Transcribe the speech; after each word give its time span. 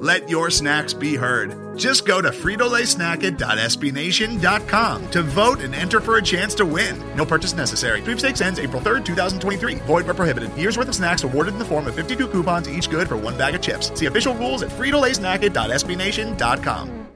Let 0.00 0.30
your 0.30 0.48
snacks 0.48 0.94
be 0.94 1.16
heard. 1.16 1.76
Just 1.76 2.06
go 2.06 2.22
to 2.22 2.28
fritolaysnacket.espnation.com 2.28 5.10
to 5.10 5.22
vote 5.22 5.60
and 5.60 5.74
enter 5.74 6.00
for 6.00 6.18
a 6.18 6.22
chance 6.22 6.54
to 6.54 6.64
win. 6.64 6.96
No 7.16 7.26
purchase 7.26 7.52
necessary. 7.52 8.00
Sweepstakes 8.02 8.40
ends 8.40 8.60
April 8.60 8.80
3rd, 8.80 9.04
2023. 9.04 9.74
Void 9.86 10.06
where 10.06 10.14
prohibited. 10.14 10.56
Year's 10.56 10.78
worth 10.78 10.86
of 10.88 10.94
snacks 10.94 11.24
awarded 11.24 11.54
in 11.54 11.58
the 11.58 11.64
form 11.64 11.88
of 11.88 11.96
52 11.96 12.28
coupons, 12.28 12.70
each 12.70 12.88
good 12.88 13.08
for 13.08 13.16
one 13.16 13.36
bag 13.36 13.56
of 13.56 13.60
chips. 13.60 13.90
See 13.98 14.06
official 14.06 14.34
rules 14.34 14.62
at 14.62 14.70
fritolaysnacket.espnation.com. 14.70 17.08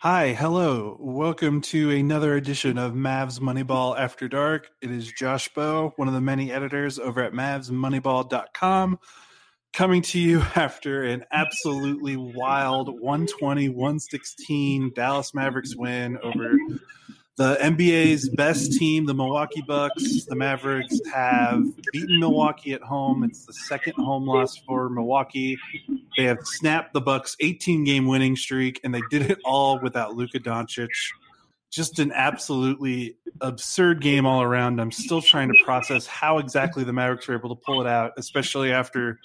Hi, 0.00 0.32
hello. 0.32 0.96
Welcome 0.98 1.60
to 1.60 1.90
another 1.90 2.36
edition 2.36 2.78
of 2.78 2.94
Mavs 2.94 3.38
Moneyball 3.38 3.98
After 3.98 4.28
Dark. 4.28 4.70
It 4.80 4.90
is 4.90 5.12
Josh 5.12 5.50
Bowe, 5.50 5.92
one 5.96 6.08
of 6.08 6.14
the 6.14 6.22
many 6.22 6.50
editors 6.50 6.98
over 6.98 7.22
at 7.22 7.34
mavsmoneyball.com 7.34 8.98
coming 9.72 10.02
to 10.02 10.18
you 10.18 10.40
after 10.54 11.02
an 11.02 11.24
absolutely 11.32 12.16
wild 12.16 12.88
120 12.88 13.68
116 13.68 14.92
Dallas 14.94 15.34
Mavericks 15.34 15.74
win 15.76 16.18
over 16.22 16.56
the 17.36 17.56
NBA's 17.62 18.28
best 18.28 18.72
team, 18.74 19.06
the 19.06 19.14
Milwaukee 19.14 19.62
Bucks. 19.66 20.26
The 20.26 20.36
Mavericks 20.36 21.00
have 21.12 21.64
beaten 21.90 22.20
Milwaukee 22.20 22.72
at 22.72 22.82
home. 22.82 23.24
It's 23.24 23.46
the 23.46 23.54
second 23.54 23.94
home 23.94 24.26
loss 24.26 24.58
for 24.58 24.90
Milwaukee. 24.90 25.58
They 26.18 26.24
have 26.24 26.38
snapped 26.42 26.92
the 26.92 27.00
Bucks 27.00 27.34
18 27.40 27.84
game 27.84 28.06
winning 28.06 28.36
streak, 28.36 28.80
and 28.84 28.94
they 28.94 29.00
did 29.10 29.30
it 29.30 29.38
all 29.46 29.80
without 29.80 30.14
Luka 30.14 30.40
Doncic. 30.40 30.90
Just 31.70 31.98
an 31.98 32.12
absolutely 32.12 33.16
absurd 33.40 34.02
game 34.02 34.26
all 34.26 34.42
around. 34.42 34.78
I'm 34.78 34.92
still 34.92 35.22
trying 35.22 35.48
to 35.48 35.64
process 35.64 36.06
how 36.06 36.36
exactly 36.36 36.84
the 36.84 36.92
Mavericks 36.92 37.26
were 37.28 37.34
able 37.34 37.56
to 37.56 37.62
pull 37.64 37.80
it 37.80 37.86
out, 37.86 38.12
especially 38.18 38.72
after 38.72 39.18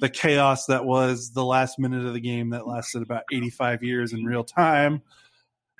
the 0.00 0.08
chaos 0.08 0.66
that 0.66 0.84
was 0.84 1.32
the 1.32 1.44
last 1.44 1.78
minute 1.78 2.04
of 2.06 2.14
the 2.14 2.20
game 2.20 2.50
that 2.50 2.66
lasted 2.66 3.02
about 3.02 3.24
85 3.32 3.82
years 3.82 4.12
in 4.12 4.24
real 4.24 4.44
time. 4.44 5.02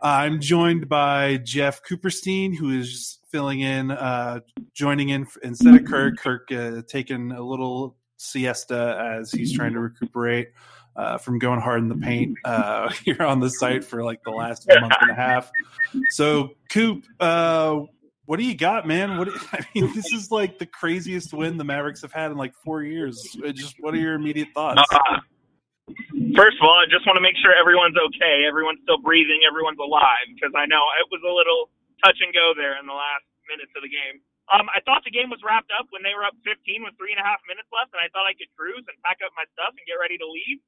I'm 0.03 0.41
joined 0.41 0.89
by 0.89 1.39
Jeff 1.39 1.81
Cooperstein, 1.85 2.57
who 2.57 2.71
is 2.71 3.19
filling 3.31 3.61
in, 3.61 3.93
uh, 3.93 4.41
joining 4.75 5.11
in 5.11 5.27
instead 5.43 5.75
of 5.77 5.85
Kirk. 5.85 6.19
Kirk 6.19 6.51
uh, 6.51 6.83
taking 6.89 7.31
a 7.31 7.41
little 7.41 7.97
siesta 8.17 9.17
as 9.21 9.31
he's 9.31 9.53
trying 9.53 9.73
to 9.73 9.81
recuperate 9.81 10.49
uh, 10.97 11.19
from 11.19 11.39
going 11.39 11.61
hard 11.61 11.81
in 11.81 11.89
the 11.89 11.97
paint 11.97 12.37
uh, 12.45 12.91
here 13.05 13.23
on 13.23 13.41
the 13.41 13.49
site 13.49 13.85
for 13.85 14.03
like 14.03 14.23
the 14.25 14.31
last 14.31 14.69
month 14.81 14.93
and 15.01 15.11
a 15.11 15.15
half. 15.15 15.51
So, 16.11 16.51
Coop, 16.69 17.05
uh, 17.21 17.81
what 18.33 18.41
do 18.41 18.49
you 18.49 18.57
got, 18.57 18.89
man? 18.89 19.21
What 19.21 19.29
I 19.53 19.61
mean, 19.77 19.93
this 19.93 20.09
is 20.09 20.33
like 20.33 20.57
the 20.57 20.65
craziest 20.65 21.37
win 21.37 21.61
the 21.61 21.69
Mavericks 21.69 22.01
have 22.01 22.17
had 22.17 22.33
in 22.33 22.41
like 22.41 22.57
four 22.65 22.81
years. 22.81 23.21
Just 23.53 23.77
what 23.77 23.93
are 23.93 24.01
your 24.01 24.17
immediate 24.17 24.57
thoughts? 24.57 24.81
Uh, 24.89 25.21
first 26.33 26.57
of 26.57 26.65
all, 26.65 26.81
I 26.81 26.89
just 26.89 27.05
want 27.05 27.21
to 27.21 27.25
make 27.25 27.37
sure 27.45 27.53
everyone's 27.53 28.01
okay. 28.09 28.49
Everyone's 28.49 28.81
still 28.89 28.97
breathing. 29.05 29.45
Everyone's 29.45 29.77
alive 29.77 30.33
because 30.33 30.57
I 30.57 30.65
know 30.65 30.81
it 30.97 31.13
was 31.13 31.21
a 31.21 31.29
little 31.29 31.69
touch 32.01 32.25
and 32.25 32.33
go 32.33 32.57
there 32.57 32.81
in 32.81 32.89
the 32.89 32.97
last 32.97 33.29
minutes 33.53 33.69
of 33.77 33.85
the 33.85 33.93
game. 33.93 34.25
Um, 34.49 34.65
I 34.73 34.81
thought 34.89 35.05
the 35.05 35.13
game 35.13 35.29
was 35.29 35.45
wrapped 35.45 35.69
up 35.77 35.93
when 35.93 36.01
they 36.01 36.17
were 36.17 36.25
up 36.25 36.33
15 36.41 36.57
with 36.89 36.97
three 36.97 37.13
and 37.13 37.21
a 37.21 37.29
half 37.29 37.45
minutes 37.45 37.69
left, 37.69 37.93
and 37.93 38.01
I 38.01 38.09
thought 38.17 38.25
I 38.25 38.33
could 38.33 38.49
cruise 38.57 38.89
and 38.89 38.97
pack 39.05 39.21
up 39.21 39.37
my 39.37 39.45
stuff 39.53 39.77
and 39.77 39.85
get 39.85 40.01
ready 40.01 40.17
to 40.17 40.25
leave. 40.25 40.65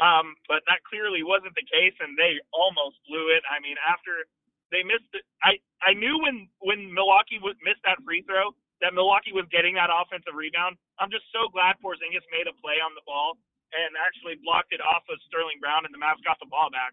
Um, 0.00 0.32
but 0.48 0.64
that 0.64 0.80
clearly 0.88 1.20
wasn't 1.20 1.60
the 1.60 1.68
case, 1.68 1.92
and 2.00 2.16
they 2.16 2.40
almost 2.56 3.04
blew 3.04 3.28
it. 3.36 3.44
I 3.52 3.60
mean, 3.60 3.76
after 3.84 4.24
they 4.72 4.82
missed 4.82 5.12
it. 5.14 5.22
I 5.44 5.60
I 5.84 5.94
knew 5.94 6.18
when 6.24 6.48
when 6.64 6.90
Milwaukee 6.90 7.38
was 7.38 7.54
missed 7.62 7.84
that 7.84 8.00
free 8.02 8.24
throw 8.26 8.50
that 8.82 8.92
Milwaukee 8.92 9.30
was 9.32 9.46
getting 9.54 9.78
that 9.78 9.94
offensive 9.94 10.34
rebound. 10.34 10.74
I'm 10.98 11.08
just 11.08 11.24
so 11.30 11.46
glad 11.54 11.78
Porzingis 11.78 12.26
made 12.34 12.50
a 12.50 12.54
play 12.58 12.82
on 12.82 12.92
the 12.98 13.06
ball 13.06 13.38
and 13.72 13.94
actually 13.96 14.36
blocked 14.42 14.74
it 14.74 14.82
off 14.82 15.06
of 15.08 15.16
Sterling 15.30 15.62
Brown, 15.62 15.86
and 15.86 15.94
the 15.94 16.02
Mavs 16.02 16.20
got 16.26 16.36
the 16.42 16.50
ball 16.50 16.68
back. 16.68 16.92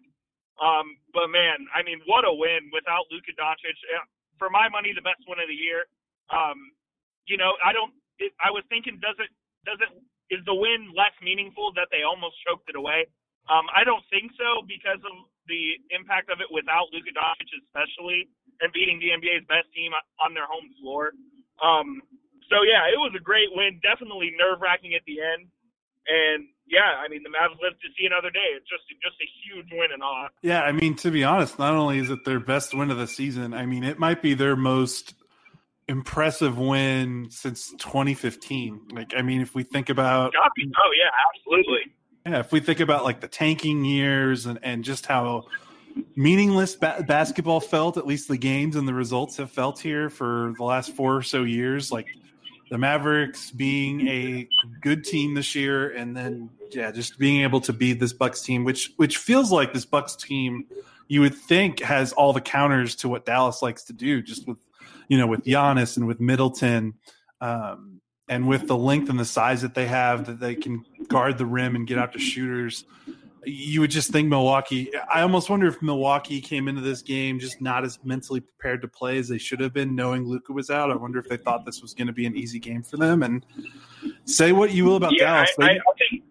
Um, 0.62 0.96
but 1.12 1.28
man, 1.28 1.66
I 1.74 1.82
mean, 1.82 2.00
what 2.06 2.24
a 2.24 2.32
win 2.32 2.70
without 2.72 3.10
Luka 3.10 3.34
Doncic. 3.36 3.76
For 4.38 4.48
my 4.48 4.70
money, 4.70 4.94
the 4.96 5.04
best 5.04 5.20
win 5.28 5.42
of 5.42 5.50
the 5.50 5.56
year. 5.58 5.84
Um, 6.32 6.72
you 7.26 7.36
know, 7.36 7.58
I 7.60 7.74
don't. 7.74 7.92
It, 8.22 8.32
I 8.40 8.54
was 8.54 8.64
thinking, 8.70 8.96
does 9.02 9.18
it 9.18 9.28
does 9.66 9.80
it 9.82 9.90
is 10.32 10.40
the 10.46 10.54
win 10.54 10.94
less 10.94 11.12
meaningful 11.20 11.74
that 11.76 11.90
they 11.90 12.06
almost 12.06 12.38
choked 12.46 12.70
it 12.70 12.78
away? 12.78 13.10
Um, 13.50 13.66
I 13.74 13.82
don't 13.84 14.04
think 14.08 14.30
so 14.38 14.62
because 14.64 15.02
of 15.02 15.14
the 15.50 15.82
impact 15.90 16.30
of 16.30 16.38
it 16.38 16.46
without 16.54 16.88
Luka 16.94 17.10
Doncic, 17.10 17.50
especially, 17.66 18.30
and 18.62 18.70
beating 18.70 19.02
the 19.02 19.10
NBA's 19.10 19.44
best 19.50 19.66
team 19.74 19.90
on 20.22 20.32
their 20.32 20.46
home 20.46 20.70
floor. 20.78 21.10
Um, 21.58 22.00
so 22.46 22.62
yeah, 22.62 22.86
it 22.86 22.98
was 23.02 23.10
a 23.18 23.22
great 23.22 23.50
win. 23.50 23.82
Definitely 23.82 24.30
nerve 24.38 24.62
wracking 24.62 24.94
at 24.94 25.02
the 25.06 25.18
end, 25.18 25.50
and 26.06 26.46
yeah, 26.70 27.02
I 27.02 27.10
mean 27.10 27.26
the 27.26 27.34
Mavs 27.34 27.58
live 27.58 27.74
to 27.82 27.88
see 27.98 28.06
another 28.06 28.30
day. 28.30 28.54
It's 28.54 28.70
just 28.70 28.86
just 29.02 29.18
a 29.18 29.28
huge 29.42 29.68
win 29.74 29.90
and 29.92 30.02
all. 30.02 30.30
Yeah, 30.42 30.62
I 30.62 30.72
mean 30.72 30.94
to 31.02 31.10
be 31.10 31.26
honest, 31.26 31.58
not 31.58 31.74
only 31.74 31.98
is 31.98 32.10
it 32.10 32.24
their 32.24 32.40
best 32.40 32.74
win 32.74 32.90
of 32.90 32.98
the 32.98 33.06
season, 33.06 33.54
I 33.54 33.66
mean 33.66 33.84
it 33.84 33.98
might 33.98 34.22
be 34.22 34.34
their 34.34 34.56
most 34.56 35.14
impressive 35.90 36.56
win 36.56 37.26
since 37.30 37.70
2015. 37.78 38.80
Like, 38.92 39.12
I 39.16 39.22
mean, 39.22 39.40
if 39.40 39.54
we 39.56 39.64
think 39.64 39.90
about, 39.90 40.32
oh 40.36 40.90
yeah, 40.96 41.10
absolutely. 41.34 41.92
Yeah, 42.26 42.40
if 42.40 42.52
we 42.52 42.60
think 42.60 42.80
about 42.80 43.04
like 43.04 43.20
the 43.20 43.28
tanking 43.28 43.84
years 43.84 44.46
and, 44.46 44.58
and 44.62 44.84
just 44.84 45.06
how 45.06 45.46
meaningless 46.16 46.76
ba- 46.76 47.04
basketball 47.06 47.60
felt, 47.60 47.96
at 47.96 48.06
least 48.06 48.28
the 48.28 48.36
games 48.36 48.76
and 48.76 48.86
the 48.86 48.94
results 48.94 49.36
have 49.38 49.50
felt 49.50 49.78
here 49.78 50.10
for 50.10 50.54
the 50.58 50.64
last 50.64 50.94
four 50.94 51.16
or 51.16 51.22
so 51.22 51.44
years, 51.44 51.90
like 51.90 52.06
the 52.70 52.78
Mavericks 52.78 53.50
being 53.50 54.06
a 54.06 54.48
good 54.80 55.04
team 55.04 55.34
this 55.34 55.54
year, 55.54 55.90
and 55.90 56.16
then 56.16 56.50
yeah, 56.70 56.90
just 56.90 57.18
being 57.18 57.42
able 57.42 57.60
to 57.62 57.72
beat 57.72 57.98
this 57.98 58.12
Bucks 58.12 58.42
team, 58.42 58.64
which 58.64 58.92
which 58.96 59.16
feels 59.16 59.50
like 59.50 59.72
this 59.72 59.84
Bucks 59.84 60.14
team 60.14 60.66
you 61.08 61.20
would 61.20 61.34
think 61.34 61.80
has 61.80 62.12
all 62.12 62.32
the 62.32 62.40
counters 62.40 62.94
to 62.94 63.08
what 63.08 63.24
Dallas 63.24 63.62
likes 63.62 63.82
to 63.84 63.92
do, 63.92 64.22
just 64.22 64.46
with 64.46 64.58
you 65.08 65.18
know 65.18 65.26
with 65.26 65.44
Giannis 65.44 65.96
and 65.96 66.06
with 66.06 66.20
Middleton. 66.20 66.94
Um, 67.40 68.00
and 68.30 68.46
with 68.46 68.68
the 68.68 68.76
length 68.76 69.10
and 69.10 69.18
the 69.18 69.24
size 69.24 69.60
that 69.60 69.74
they 69.74 69.86
have, 69.86 70.24
that 70.24 70.38
they 70.38 70.54
can 70.54 70.86
guard 71.08 71.36
the 71.36 71.44
rim 71.44 71.74
and 71.74 71.84
get 71.84 71.98
out 71.98 72.12
to 72.14 72.18
shooters. 72.20 72.86
you 73.42 73.82
would 73.82 73.90
just 73.90 74.14
think 74.14 74.30
Milwaukee. 74.30 74.86
I 75.10 75.26
almost 75.26 75.50
wonder 75.50 75.66
if 75.66 75.82
Milwaukee 75.82 76.40
came 76.40 76.70
into 76.70 76.80
this 76.80 77.02
game 77.02 77.42
just 77.42 77.60
not 77.60 77.82
as 77.82 77.98
mentally 78.06 78.38
prepared 78.38 78.86
to 78.86 78.88
play 78.88 79.18
as 79.18 79.26
they 79.26 79.36
should 79.36 79.58
have 79.58 79.74
been, 79.74 79.98
knowing 79.98 80.30
Luka 80.30 80.54
was 80.54 80.70
out. 80.70 80.94
I 80.94 80.94
wonder 80.94 81.18
if 81.18 81.26
they 81.26 81.42
thought 81.42 81.66
this 81.66 81.82
was 81.82 81.90
going 81.92 82.06
to 82.06 82.14
be 82.14 82.24
an 82.24 82.38
easy 82.38 82.62
game 82.62 82.86
for 82.86 83.02
them. 83.02 83.26
And 83.26 83.44
say 84.30 84.54
what 84.54 84.70
you 84.70 84.86
will 84.86 84.94
about 84.94 85.10
yeah, 85.18 85.42
Dallas. 85.42 85.50
I, 85.58 85.64
I, 85.64 85.70
I 85.82 85.94
think, 85.98 86.22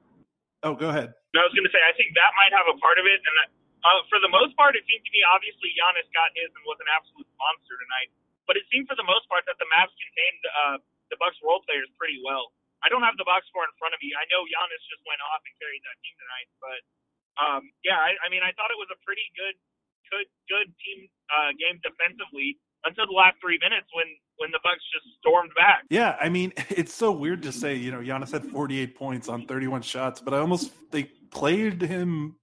oh, 0.63 0.80
go 0.80 0.88
ahead. 0.88 1.12
I 1.36 1.44
was 1.44 1.52
going 1.52 1.68
to 1.68 1.74
say 1.75 1.84
I 1.84 1.92
think 2.00 2.16
that 2.16 2.31
might 2.40 2.56
have 2.56 2.66
a 2.72 2.80
part 2.80 2.95
of 2.98 3.06
it, 3.06 3.19
and 3.22 3.36
uh, 3.84 4.02
for 4.07 4.24
the 4.24 4.31
most 4.31 4.56
part, 4.56 4.80
it 4.80 4.88
seemed 4.88 5.04
to 5.04 5.12
me 5.12 5.19
obviously 5.36 5.75
Giannis 5.75 6.07
got 6.16 6.31
his 6.31 6.48
and 6.48 6.63
was 6.63 6.80
an 6.80 6.88
absolute 6.95 7.28
monster 7.38 7.75
tonight. 7.75 8.10
But 8.48 8.57
it 8.57 8.66
seemed 8.74 8.90
for 8.90 8.95
the 8.98 9.06
most 9.06 9.30
part 9.30 9.45
that 9.45 9.62
the 9.62 9.68
Mavs 9.69 9.94
contained 9.94 10.44
uh, 10.48 10.78
the 11.09 11.17
Bucks 11.17 11.38
role 11.41 11.61
players 11.65 11.89
pretty 11.97 12.21
well. 12.21 12.53
I 12.79 12.88
don't 12.88 13.03
have 13.03 13.19
the 13.19 13.27
box 13.27 13.44
score 13.51 13.67
in 13.67 13.75
front 13.75 13.91
of 13.91 14.00
me. 14.00 14.15
I 14.15 14.23
know 14.31 14.47
Giannis 14.47 14.83
just 14.88 15.03
went 15.03 15.19
off 15.19 15.44
and 15.44 15.53
carried 15.59 15.83
that 15.83 15.97
team 16.00 16.15
tonight, 16.15 16.50
but 16.63 16.79
um, 17.39 17.63
yeah, 17.83 18.00
I, 18.00 18.15
I 18.23 18.27
mean, 18.31 18.44
I 18.44 18.56
thought 18.56 18.71
it 18.71 18.79
was 18.79 18.91
a 18.91 19.00
pretty 19.03 19.27
good, 19.35 19.56
good, 20.07 20.27
good 20.47 20.67
team 20.79 21.11
uh, 21.27 21.51
game 21.59 21.79
defensively 21.83 22.56
until 22.88 23.07
the 23.07 23.15
last 23.15 23.35
three 23.44 23.59
minutes 23.59 23.88
when 23.91 24.07
when 24.39 24.51
the 24.51 24.59
Bucks 24.63 24.79
just 24.95 25.06
stormed 25.19 25.51
back. 25.56 25.83
Yeah, 25.89 26.15
I 26.19 26.29
mean, 26.29 26.53
it's 26.69 26.94
so 26.94 27.11
weird 27.11 27.44
to 27.44 27.51
say. 27.51 27.75
You 27.75 27.91
know, 27.91 28.00
Giannis 28.00 28.31
had 28.31 28.45
48 28.45 28.95
points 28.95 29.27
on 29.27 29.45
31 29.45 29.81
shots, 29.83 30.21
but 30.21 30.33
I 30.33 30.39
almost 30.39 30.71
they 30.91 31.03
played 31.31 31.81
him 31.81 32.35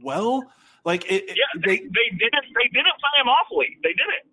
well. 0.00 0.44
Like, 0.84 1.10
it, 1.10 1.24
yeah, 1.28 1.60
they, 1.64 1.76
they, 1.76 1.84
they 1.84 2.08
didn't 2.18 2.52
they 2.54 2.68
didn't 2.72 2.96
play 3.00 3.14
him 3.20 3.28
awfully. 3.28 3.76
They 3.82 3.92
didn't. 3.92 4.24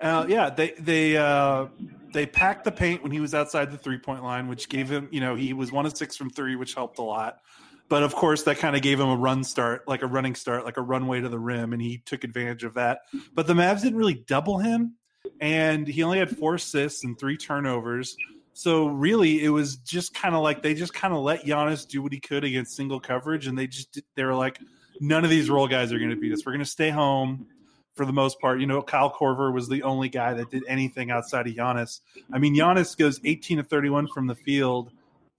Uh, 0.00 0.26
yeah, 0.28 0.50
they 0.50 0.70
they 0.78 1.16
uh, 1.16 1.66
they 2.12 2.26
packed 2.26 2.64
the 2.64 2.72
paint 2.72 3.02
when 3.02 3.12
he 3.12 3.20
was 3.20 3.34
outside 3.34 3.70
the 3.70 3.78
three 3.78 3.98
point 3.98 4.22
line, 4.22 4.48
which 4.48 4.68
gave 4.68 4.90
him, 4.90 5.08
you 5.10 5.20
know, 5.20 5.34
he 5.34 5.52
was 5.52 5.72
one 5.72 5.86
of 5.86 5.96
six 5.96 6.16
from 6.16 6.30
three, 6.30 6.56
which 6.56 6.74
helped 6.74 6.98
a 6.98 7.02
lot. 7.02 7.38
But 7.88 8.02
of 8.02 8.14
course, 8.14 8.44
that 8.44 8.58
kind 8.58 8.74
of 8.74 8.82
gave 8.82 8.98
him 8.98 9.08
a 9.08 9.16
run 9.16 9.44
start, 9.44 9.86
like 9.86 10.02
a 10.02 10.06
running 10.06 10.34
start, 10.34 10.64
like 10.64 10.78
a 10.78 10.82
runway 10.82 11.20
to 11.20 11.28
the 11.28 11.38
rim, 11.38 11.72
and 11.72 11.82
he 11.82 11.98
took 11.98 12.24
advantage 12.24 12.64
of 12.64 12.74
that. 12.74 13.00
But 13.34 13.46
the 13.46 13.54
Mavs 13.54 13.82
didn't 13.82 13.98
really 13.98 14.24
double 14.26 14.58
him, 14.58 14.94
and 15.40 15.86
he 15.86 16.02
only 16.02 16.18
had 16.18 16.34
four 16.34 16.54
assists 16.54 17.04
and 17.04 17.18
three 17.18 17.36
turnovers. 17.36 18.16
So 18.54 18.86
really, 18.86 19.44
it 19.44 19.50
was 19.50 19.76
just 19.76 20.14
kind 20.14 20.34
of 20.34 20.42
like 20.42 20.62
they 20.62 20.74
just 20.74 20.94
kind 20.94 21.12
of 21.12 21.20
let 21.20 21.44
Giannis 21.44 21.86
do 21.86 22.02
what 22.02 22.12
he 22.12 22.20
could 22.20 22.44
against 22.44 22.76
single 22.76 23.00
coverage, 23.00 23.46
and 23.46 23.58
they 23.58 23.66
just 23.66 24.00
they 24.14 24.24
were 24.24 24.34
like, 24.34 24.58
none 25.00 25.24
of 25.24 25.30
these 25.30 25.50
role 25.50 25.68
guys 25.68 25.92
are 25.92 25.98
going 25.98 26.10
to 26.10 26.16
beat 26.16 26.32
us. 26.32 26.46
We're 26.46 26.52
going 26.52 26.64
to 26.64 26.70
stay 26.70 26.90
home 26.90 27.46
for 27.94 28.06
the 28.06 28.12
most 28.12 28.40
part. 28.40 28.60
You 28.60 28.66
know, 28.66 28.82
Kyle 28.82 29.12
Korver 29.12 29.52
was 29.52 29.68
the 29.68 29.82
only 29.82 30.08
guy 30.08 30.34
that 30.34 30.50
did 30.50 30.64
anything 30.68 31.10
outside 31.10 31.46
of 31.46 31.54
Giannis. 31.54 32.00
I 32.32 32.38
mean, 32.38 32.54
Giannis 32.54 32.96
goes 32.96 33.20
18 33.24 33.58
to 33.58 33.64
31 33.64 34.08
from 34.08 34.26
the 34.26 34.34
field 34.34 34.90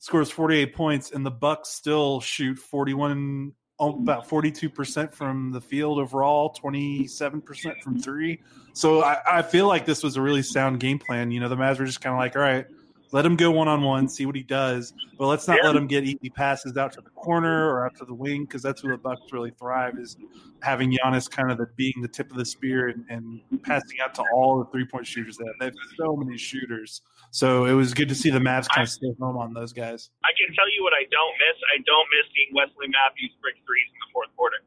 scores 0.03 0.29
48 0.29 0.75
points, 0.75 1.11
and 1.11 1.25
the 1.25 1.31
Bucks 1.31 1.69
still 1.69 2.19
shoot 2.19 2.59
41, 2.59 3.53
about 3.79 4.27
42% 4.27 5.13
from 5.13 5.51
the 5.53 5.61
field 5.61 5.97
overall, 5.97 6.53
27% 6.61 7.81
from 7.81 7.97
three. 7.97 8.41
So 8.73 9.01
I, 9.01 9.19
I 9.25 9.41
feel 9.43 9.65
like 9.65 9.85
this 9.85 10.03
was 10.03 10.17
a 10.17 10.21
really 10.21 10.41
sound 10.41 10.81
game 10.81 10.99
plan. 10.99 11.31
You 11.31 11.39
know, 11.39 11.47
the 11.47 11.55
Mavs 11.55 11.79
were 11.79 11.85
just 11.85 12.01
kind 12.01 12.13
of 12.13 12.19
like, 12.19 12.35
all 12.35 12.41
right, 12.41 12.65
let 13.13 13.23
him 13.23 13.35
go 13.35 13.51
one 13.51 13.67
on 13.67 13.83
one, 13.83 14.07
see 14.09 14.25
what 14.25 14.35
he 14.35 14.41
does, 14.41 14.91
but 15.19 15.27
let's 15.27 15.47
not 15.47 15.59
yeah. 15.61 15.67
let 15.67 15.75
him 15.75 15.85
get 15.85 16.03
easy 16.03 16.31
passes 16.31 16.75
out 16.77 16.91
to 16.93 17.01
the 17.01 17.11
corner 17.11 17.69
or 17.69 17.85
out 17.85 17.95
to 17.97 18.05
the 18.05 18.13
wing 18.13 18.43
because 18.43 18.63
that's 18.63 18.83
where 18.83 18.95
the 18.95 19.01
Bucks 19.01 19.21
really 19.31 19.51
thrive 19.51 19.99
is 19.99 20.17
having 20.63 20.91
Giannis 20.91 21.29
kind 21.29 21.51
of 21.51 21.59
the, 21.59 21.67
being 21.75 21.93
the 22.01 22.07
tip 22.07 22.31
of 22.31 22.37
the 22.37 22.45
spear 22.45 22.87
and, 22.87 23.05
and 23.09 23.39
passing 23.61 23.99
out 24.03 24.15
to 24.15 24.23
all 24.33 24.57
the 24.57 24.65
three 24.71 24.85
point 24.85 25.05
shooters. 25.05 25.37
That 25.37 25.53
they 25.59 25.65
have 25.67 25.75
so 25.95 26.15
many 26.15 26.39
shooters, 26.39 27.01
so 27.29 27.65
it 27.65 27.73
was 27.73 27.93
good 27.93 28.09
to 28.09 28.15
see 28.15 28.31
the 28.31 28.39
Mavs 28.39 28.67
kind 28.67 28.83
of 28.83 28.89
stay 28.89 29.13
home 29.19 29.37
on 29.37 29.53
those 29.53 29.73
guys. 29.73 30.09
I 30.25 30.33
can 30.35 30.53
tell 30.55 30.69
you 30.75 30.81
what 30.81 30.93
I 30.93 31.05
don't 31.11 31.35
miss. 31.37 31.61
I 31.71 31.77
don't 31.85 32.07
miss 32.17 32.33
seeing 32.35 32.49
Wesley 32.55 32.87
Matthews 32.87 33.31
break 33.41 33.55
threes 33.63 33.87
in 33.93 33.99
the 34.07 34.11
fourth 34.11 34.29
quarter. 34.35 34.57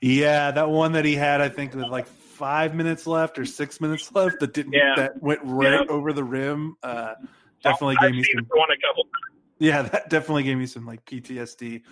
Yeah, 0.00 0.52
that 0.52 0.70
one 0.70 0.92
that 0.92 1.04
he 1.04 1.16
had, 1.16 1.40
I 1.40 1.48
think, 1.48 1.74
with 1.74 1.86
like 1.86 2.06
five 2.06 2.76
minutes 2.76 3.08
left 3.08 3.40
or 3.40 3.44
six 3.44 3.80
minutes 3.80 4.12
left 4.12 4.38
that 4.38 4.52
didn't 4.54 4.72
yeah. 4.72 4.94
that 4.96 5.20
went 5.20 5.40
right 5.42 5.80
yeah. 5.84 5.92
over 5.92 6.12
the 6.12 6.24
rim. 6.24 6.76
Uh, 6.82 7.14
definitely 7.62 7.96
gave 8.00 8.12
me 8.12 8.24
some. 8.24 8.46
One 8.50 8.68
a 8.70 8.76
couple. 8.86 9.08
Yeah, 9.58 9.82
that 9.82 10.10
definitely 10.10 10.42
gave 10.42 10.58
me 10.58 10.66
some 10.66 10.86
like 10.86 11.04
PTSD. 11.04 11.82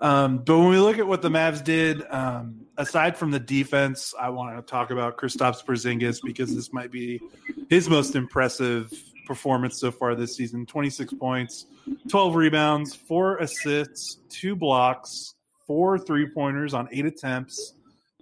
Um, 0.00 0.38
but 0.38 0.58
when 0.58 0.68
we 0.68 0.78
look 0.78 0.98
at 0.98 1.06
what 1.06 1.20
the 1.20 1.28
Mavs 1.28 1.62
did, 1.62 2.02
um, 2.10 2.66
aside 2.78 3.16
from 3.16 3.30
the 3.30 3.38
defense, 3.38 4.14
I 4.18 4.30
want 4.30 4.56
to 4.56 4.62
talk 4.62 4.90
about 4.90 5.18
Kristaps 5.18 5.64
Porzingis 5.64 6.20
because 6.24 6.54
this 6.54 6.72
might 6.72 6.90
be 6.90 7.20
his 7.68 7.88
most 7.88 8.16
impressive 8.16 8.90
performance 9.26 9.78
so 9.78 9.90
far 9.90 10.14
this 10.14 10.36
season. 10.36 10.64
Twenty 10.66 10.90
six 10.90 11.12
points, 11.12 11.66
twelve 12.08 12.34
rebounds, 12.34 12.94
four 12.94 13.36
assists, 13.38 14.18
two 14.30 14.56
blocks, 14.56 15.34
four 15.66 15.98
three 15.98 16.28
pointers 16.28 16.72
on 16.72 16.88
eight 16.90 17.06
attempts. 17.06 17.74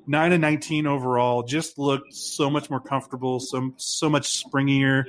Nine 0.07 0.33
and 0.33 0.43
nineteen 0.43 0.87
overall, 0.87 1.45
just 1.45 1.79
looked 1.79 2.13
so 2.13 2.51
much 2.51 2.71
more 2.71 2.81
comfortable, 2.81 3.39
so 3.41 3.73
so 3.77 4.11
much 4.11 4.43
springier, 4.45 5.05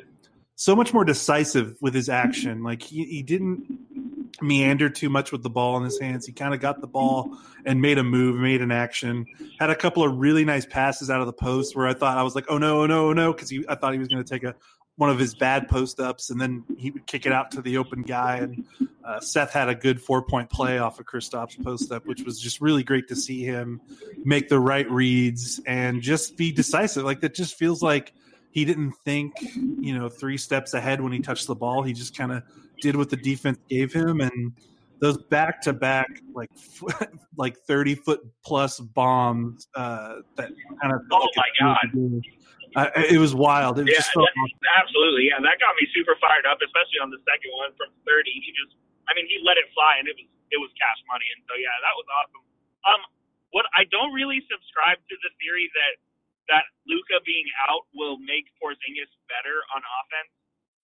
so 0.60 0.76
much 0.76 0.94
more 0.94 1.06
decisive 1.06 1.78
with 1.80 1.94
his 1.94 2.10
action. 2.24 2.64
Like 2.64 2.84
he, 2.84 3.06
he 3.06 3.24
didn't 3.24 3.80
meander 4.42 4.90
too 4.90 5.10
much 5.10 5.32
with 5.32 5.42
the 5.42 5.50
ball 5.50 5.78
in 5.78 5.84
his 5.84 5.98
hands. 6.00 6.26
He 6.26 6.34
kind 6.34 6.54
of 6.54 6.60
got 6.60 6.82
the 6.82 6.88
ball 6.88 7.38
and 7.66 7.82
made 7.82 7.98
a 7.98 8.04
move, 8.04 8.36
made 8.36 8.62
an 8.62 8.72
action. 8.72 9.26
Had 9.58 9.70
a 9.70 9.76
couple 9.76 10.04
of 10.04 10.18
really 10.18 10.44
nice 10.44 10.66
passes 10.66 11.10
out 11.10 11.22
of 11.22 11.28
the 11.28 11.34
post 11.34 11.78
where 11.78 11.88
I 11.88 11.94
thought 11.94 12.18
I 12.18 12.24
was 12.24 12.36
like, 12.36 12.46
oh 12.50 12.58
no, 12.58 12.82
oh 12.82 12.86
no, 12.88 13.10
oh 13.10 13.14
no, 13.14 13.32
because 13.32 13.54
I 13.70 13.76
thought 13.76 13.94
he 13.94 14.00
was 14.00 14.10
going 14.10 14.24
to 14.24 14.30
take 14.30 14.44
a 14.44 14.54
one 14.98 15.10
of 15.10 15.18
his 15.18 15.34
bad 15.34 15.70
post 15.70 16.02
ups 16.02 16.30
and 16.30 16.42
then 16.42 16.62
he 16.78 16.92
would 16.92 17.08
kick 17.08 17.26
it 17.26 17.32
out 17.32 17.52
to 17.52 17.62
the 17.62 17.78
open 17.78 18.02
guy. 18.02 18.38
And 18.38 18.66
uh, 19.06 19.22
Seth 19.22 19.54
had 19.54 19.70
a 19.70 19.76
good 19.76 20.02
four 20.02 20.22
point 20.22 20.50
play 20.50 20.78
off 20.78 21.00
of 21.00 21.06
Kristaps 21.06 21.62
post 21.64 21.90
up, 21.94 22.06
which 22.06 22.24
was 22.24 22.38
just 22.38 22.60
really 22.60 22.84
great 22.84 23.08
to 23.08 23.16
see 23.16 23.44
him 23.44 23.80
make 24.26 24.50
the 24.50 24.60
right 24.60 24.90
reads 24.92 25.62
and 25.66 26.02
just 26.02 26.36
be 26.36 26.52
decisive. 26.52 27.06
Like 27.06 27.22
that 27.22 27.34
just 27.34 27.58
feels 27.58 27.82
like 27.82 28.12
he 28.52 28.66
didn't 28.66 28.94
think, 29.06 29.34
you 29.80 29.98
know, 29.98 30.10
three 30.10 30.38
steps 30.38 30.74
ahead 30.74 31.02
when 31.02 31.12
he 31.12 31.20
touched 31.20 31.48
the 31.48 31.56
ball. 31.56 31.84
He 31.84 31.94
just 31.94 32.18
kind 32.18 32.32
of 32.32 32.44
did 32.82 32.96
what 32.96 33.10
the 33.10 33.18
defense 33.18 33.60
gave 33.70 33.94
him, 33.94 34.22
and 34.22 34.54
those 35.00 35.18
back 35.30 35.62
to 35.64 35.74
back 35.74 36.08
like 36.34 36.50
like 37.38 37.58
thirty 37.70 37.96
foot 37.96 38.22
plus 38.44 38.80
bombs 38.80 39.68
uh, 39.76 40.26
that 40.36 40.52
kind 40.82 40.94
of. 40.94 41.02
Oh 41.12 41.28
my 41.36 41.50
god! 41.60 42.22
Uh, 42.76 42.90
it 43.10 43.18
was 43.18 43.34
wild. 43.34 43.80
It 43.80 43.86
was 43.86 43.94
yeah, 43.94 44.06
so 44.14 44.26
absolutely. 44.78 45.30
Yeah, 45.30 45.42
that 45.42 45.58
got 45.62 45.74
me 45.78 45.86
super 45.94 46.18
fired 46.22 46.46
up, 46.46 46.58
especially 46.62 47.02
on 47.02 47.10
the 47.10 47.22
second 47.26 47.52
one 47.58 47.72
from 47.78 47.94
thirty. 48.06 48.34
He 48.34 48.50
just, 48.54 48.78
I 49.10 49.14
mean, 49.14 49.30
he 49.30 49.42
let 49.46 49.58
it 49.58 49.70
fly, 49.74 49.98
and 50.02 50.10
it 50.10 50.18
was 50.18 50.30
it 50.50 50.58
was 50.58 50.74
cash 50.78 51.00
money, 51.06 51.26
and 51.38 51.42
so 51.46 51.54
yeah, 51.58 51.74
that 51.86 51.94
was 51.94 52.08
awesome. 52.10 52.44
Um, 52.90 53.02
what 53.54 53.66
I 53.78 53.86
don't 53.90 54.14
really 54.14 54.42
subscribe 54.50 54.98
to 54.98 55.16
the 55.22 55.32
theory 55.42 55.70
that 55.74 55.94
that 56.50 56.66
Luka 56.90 57.22
being 57.26 57.48
out 57.70 57.86
will 57.96 58.18
make 58.26 58.50
Porzingis 58.62 59.10
better 59.32 59.58
on 59.78 59.82
offense. 59.82 60.32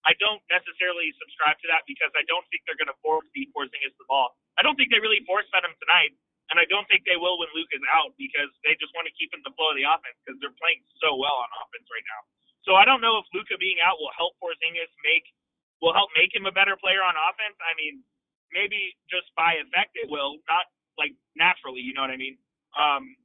I 0.07 0.17
don't 0.17 0.41
necessarily 0.49 1.13
subscribe 1.21 1.61
to 1.61 1.67
that 1.69 1.85
because 1.85 2.09
I 2.17 2.25
don't 2.25 2.45
think 2.49 2.65
they're 2.65 2.79
going 2.79 2.91
to 2.91 2.99
force 3.05 3.25
feed 3.37 3.53
Porzingis 3.53 3.93
the 4.01 4.07
ball. 4.09 4.33
I 4.57 4.65
don't 4.65 4.75
think 4.79 4.89
they 4.89 5.01
really 5.03 5.21
force 5.29 5.45
fed 5.53 5.65
him 5.67 5.77
tonight, 5.77 6.17
and 6.49 6.57
I 6.57 6.65
don't 6.71 6.87
think 6.89 7.05
they 7.05 7.19
will 7.21 7.37
when 7.37 7.51
Luke 7.53 7.69
is 7.75 7.83
out 7.93 8.17
because 8.17 8.49
they 8.65 8.73
just 8.81 8.95
want 8.97 9.05
to 9.11 9.15
keep 9.15 9.29
him 9.35 9.45
the 9.45 9.53
flow 9.59 9.73
of 9.73 9.77
the 9.77 9.85
offense 9.85 10.17
because 10.25 10.41
they're 10.41 10.57
playing 10.57 10.81
so 11.03 11.13
well 11.19 11.37
on 11.43 11.49
offense 11.61 11.85
right 11.93 12.07
now. 12.09 12.21
So 12.65 12.77
I 12.79 12.85
don't 12.87 13.01
know 13.01 13.21
if 13.21 13.27
Luka 13.35 13.57
being 13.61 13.77
out 13.85 14.01
will 14.01 14.13
help 14.17 14.37
Porzingis 14.41 14.91
make 15.05 15.25
will 15.81 15.95
help 15.95 16.11
make 16.17 16.29
him 16.35 16.45
a 16.45 16.53
better 16.53 16.77
player 16.77 17.01
on 17.01 17.15
offense. 17.17 17.57
I 17.63 17.73
mean, 17.79 18.03
maybe 18.53 18.93
just 19.09 19.31
by 19.39 19.57
effect 19.61 19.95
it 19.97 20.11
will, 20.11 20.37
not 20.49 20.67
like 20.99 21.15
naturally. 21.37 21.81
You 21.81 21.93
know 21.97 22.03
what 22.05 22.13
I 22.13 22.19
mean? 22.21 22.37
Um, 22.77 23.15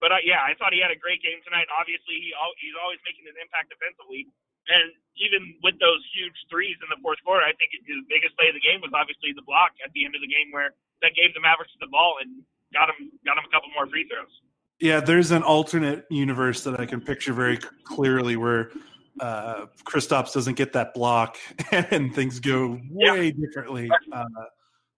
but 0.00 0.10
uh, 0.10 0.20
yeah, 0.24 0.40
I 0.40 0.56
thought 0.56 0.72
he 0.72 0.80
had 0.80 0.90
a 0.90 0.98
great 0.98 1.20
game 1.20 1.38
tonight. 1.44 1.68
Obviously, 1.76 2.18
he 2.18 2.32
he's 2.60 2.76
always 2.80 2.98
making 3.04 3.28
an 3.28 3.36
impact 3.36 3.70
defensively, 3.72 4.26
and 4.68 4.96
even 5.20 5.54
with 5.60 5.76
those 5.78 6.00
huge 6.16 6.36
threes 6.48 6.80
in 6.80 6.88
the 6.88 7.00
fourth 7.04 7.20
quarter, 7.22 7.44
I 7.44 7.52
think 7.60 7.76
his 7.76 8.00
biggest 8.08 8.32
play 8.40 8.48
of 8.48 8.56
the 8.56 8.64
game 8.64 8.80
was 8.80 8.92
obviously 8.96 9.36
the 9.36 9.44
block 9.44 9.76
at 9.84 9.92
the 9.92 10.08
end 10.08 10.16
of 10.16 10.24
the 10.24 10.30
game 10.32 10.48
where 10.50 10.72
that 11.04 11.12
gave 11.12 11.36
the 11.36 11.44
Mavericks 11.44 11.72
the 11.80 11.92
ball 11.92 12.20
and 12.24 12.40
got 12.72 12.88
him 12.88 13.12
got 13.22 13.36
him 13.36 13.44
a 13.44 13.52
couple 13.52 13.68
more 13.76 13.84
free 13.86 14.08
throws. 14.08 14.32
Yeah, 14.80 15.00
there's 15.00 15.30
an 15.30 15.42
alternate 15.44 16.08
universe 16.08 16.64
that 16.64 16.80
I 16.80 16.86
can 16.86 17.00
picture 17.00 17.32
very 17.36 17.58
clearly 17.84 18.36
where 18.36 18.72
uh, 19.20 19.66
Kristaps 19.84 20.32
doesn't 20.32 20.54
get 20.54 20.72
that 20.72 20.94
block 20.94 21.36
and 21.72 22.14
things 22.14 22.40
go 22.40 22.80
way 22.90 23.26
yeah. 23.26 23.46
differently. 23.46 23.90
Uh, 24.12 24.24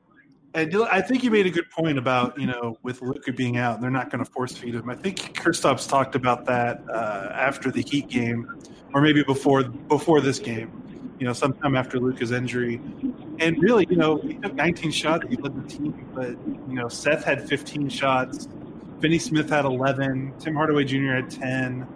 and 0.56 0.76
I 0.90 1.02
think 1.02 1.24
you 1.24 1.32
made 1.32 1.46
a 1.46 1.50
good 1.50 1.70
point 1.70 1.98
about 1.98 2.40
you 2.40 2.48
know 2.48 2.78
with 2.82 3.02
Luka 3.02 3.34
being 3.34 3.58
out, 3.58 3.82
they're 3.82 3.92
not 3.92 4.10
going 4.10 4.24
to 4.24 4.32
force 4.32 4.56
feed 4.56 4.76
him. 4.76 4.90
I 4.90 4.96
think 4.96 5.20
Kristaps 5.36 5.88
talked 5.88 6.16
about 6.16 6.46
that 6.46 6.82
uh, 6.90 7.30
after 7.34 7.70
the 7.70 7.82
Heat 7.82 8.08
game, 8.08 8.50
or 8.94 9.02
maybe 9.02 9.24
before 9.24 9.64
before 9.64 10.22
this 10.22 10.40
game. 10.40 10.82
You 11.20 11.26
know, 11.28 11.34
sometime 11.34 11.78
after 11.78 11.98
Luka's 11.98 12.32
injury, 12.32 12.82
and 13.40 13.62
really, 13.62 13.88
you 13.90 13.96
know, 13.96 14.18
he 14.18 14.34
took 14.34 14.54
19 14.54 14.92
shots. 14.92 15.26
He 15.30 15.38
led 15.38 15.56
the 15.56 15.70
team, 15.70 16.10
but 16.14 16.32
you 16.70 16.76
know, 16.76 16.90
Seth 16.90 17.24
had 17.24 17.48
15 17.48 17.88
shots. 17.88 18.50
Finney 19.00 19.20
Smith 19.20 19.50
had 19.50 19.64
11. 19.64 20.34
Tim 20.40 20.56
Hardaway 20.56 20.84
Jr. 20.84 21.14
had 21.14 21.30
10. 21.30 21.88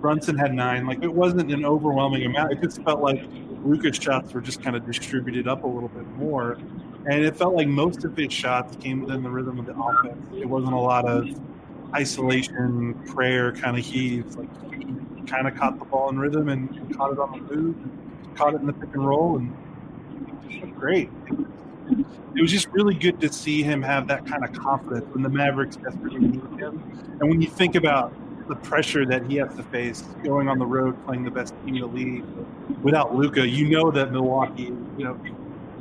Brunson 0.00 0.36
had 0.36 0.52
nine. 0.52 0.86
Like 0.86 1.02
it 1.02 1.12
wasn't 1.12 1.52
an 1.52 1.64
overwhelming 1.64 2.24
amount. 2.24 2.52
It 2.52 2.60
just 2.60 2.82
felt 2.82 3.00
like 3.00 3.24
Luka's 3.64 3.96
shots 3.96 4.32
were 4.34 4.40
just 4.40 4.62
kind 4.62 4.76
of 4.76 4.84
distributed 4.86 5.48
up 5.48 5.64
a 5.64 5.66
little 5.66 5.88
bit 5.88 6.06
more, 6.16 6.58
and 7.06 7.24
it 7.24 7.36
felt 7.36 7.54
like 7.54 7.68
most 7.68 8.04
of 8.04 8.16
his 8.16 8.32
shots 8.32 8.76
came 8.76 9.02
within 9.02 9.22
the 9.22 9.30
rhythm 9.30 9.58
of 9.58 9.66
the 9.66 9.74
offense. 9.74 10.26
It 10.34 10.48
wasn't 10.48 10.74
a 10.74 10.80
lot 10.80 11.06
of 11.06 11.28
isolation, 11.94 12.94
prayer 13.06 13.52
kind 13.52 13.78
of 13.78 13.84
heaves. 13.84 14.36
Like 14.36 14.48
he 14.78 15.22
kind 15.26 15.46
of 15.46 15.54
caught 15.56 15.78
the 15.78 15.84
ball 15.84 16.08
in 16.10 16.18
rhythm 16.18 16.48
and, 16.48 16.96
caught 16.96 17.12
it 17.12 17.18
on 17.18 17.32
the 17.32 17.54
move, 17.54 17.76
and 17.76 18.36
caught 18.36 18.54
it 18.54 18.60
in 18.60 18.66
the 18.66 18.72
pick 18.72 18.94
and 18.94 19.06
roll, 19.06 19.36
and 19.36 19.54
great. 20.84 21.10
It 22.36 22.42
was 22.42 22.50
just 22.50 22.68
really 22.68 22.94
good 22.94 23.20
to 23.20 23.32
see 23.32 23.62
him 23.62 23.82
have 23.82 24.06
that 24.08 24.26
kind 24.26 24.44
of 24.44 24.52
confidence 24.52 25.06
when 25.14 25.22
the 25.22 25.28
Mavericks 25.28 25.76
desperately 25.76 26.20
need 26.20 26.60
him. 26.60 26.82
And 27.20 27.30
when 27.30 27.40
you 27.40 27.48
think 27.48 27.74
about 27.74 28.12
the 28.48 28.56
pressure 28.56 29.06
that 29.06 29.24
he 29.26 29.36
has 29.36 29.54
to 29.56 29.62
face 29.62 30.02
going 30.22 30.48
on 30.48 30.58
the 30.58 30.66
road 30.66 31.02
playing 31.06 31.24
the 31.24 31.30
best 31.30 31.54
team 31.64 31.76
in 31.76 31.80
the 31.80 31.86
league 31.86 32.24
without 32.82 33.14
Luka, 33.14 33.48
you 33.48 33.68
know 33.68 33.90
that 33.90 34.12
Milwaukee, 34.12 34.74
you 34.98 35.04
know, 35.04 35.18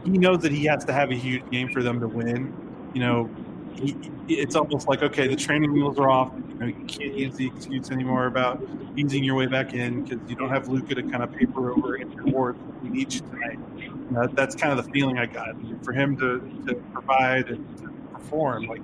he 0.04 0.18
knows 0.18 0.42
that 0.42 0.52
he 0.52 0.66
has 0.66 0.86
to 0.86 0.94
have 0.94 1.12
a 1.12 1.16
huge 1.16 1.50
game 1.50 1.70
for 1.70 1.82
them 1.82 2.00
to 2.00 2.08
win. 2.08 2.54
You 2.94 3.02
know, 3.02 3.30
he, 3.76 3.96
it's 4.28 4.56
almost 4.56 4.88
like 4.88 5.02
okay, 5.02 5.28
the 5.28 5.36
training 5.36 5.74
wheels 5.74 5.98
are 5.98 6.10
off. 6.10 6.32
You 6.50 6.56
know, 6.56 6.66
you 6.68 6.86
can't 6.86 7.14
use 7.14 7.36
the 7.36 7.48
excuse 7.48 7.92
anymore 7.92 8.28
about 8.28 8.62
easing 8.96 9.24
your 9.24 9.36
way 9.36 9.48
back 9.48 9.74
in 9.74 10.04
because 10.04 10.20
you 10.30 10.36
don't 10.36 10.50
have 10.50 10.68
Luka 10.68 10.96
to 10.96 11.04
kind 11.04 11.24
of 11.24 11.32
paper 11.32 11.72
over 11.72 11.98
your 11.98 12.26
wards. 12.26 12.60
We 12.82 12.90
need 12.90 13.14
you 13.14 13.22
tonight. 13.22 13.60
You 13.78 14.08
know, 14.12 14.28
that's 14.28 14.56
kind 14.56 14.78
of 14.78 14.86
the 14.86 14.92
feeling 14.92 15.18
I 15.18 15.26
got. 15.26 15.56
For 15.84 15.94
him 15.94 16.16
to, 16.18 16.40
to 16.68 16.76
provide 16.94 17.50
and 17.50 17.78
to 17.80 17.90
perform, 18.14 18.68
like 18.68 18.82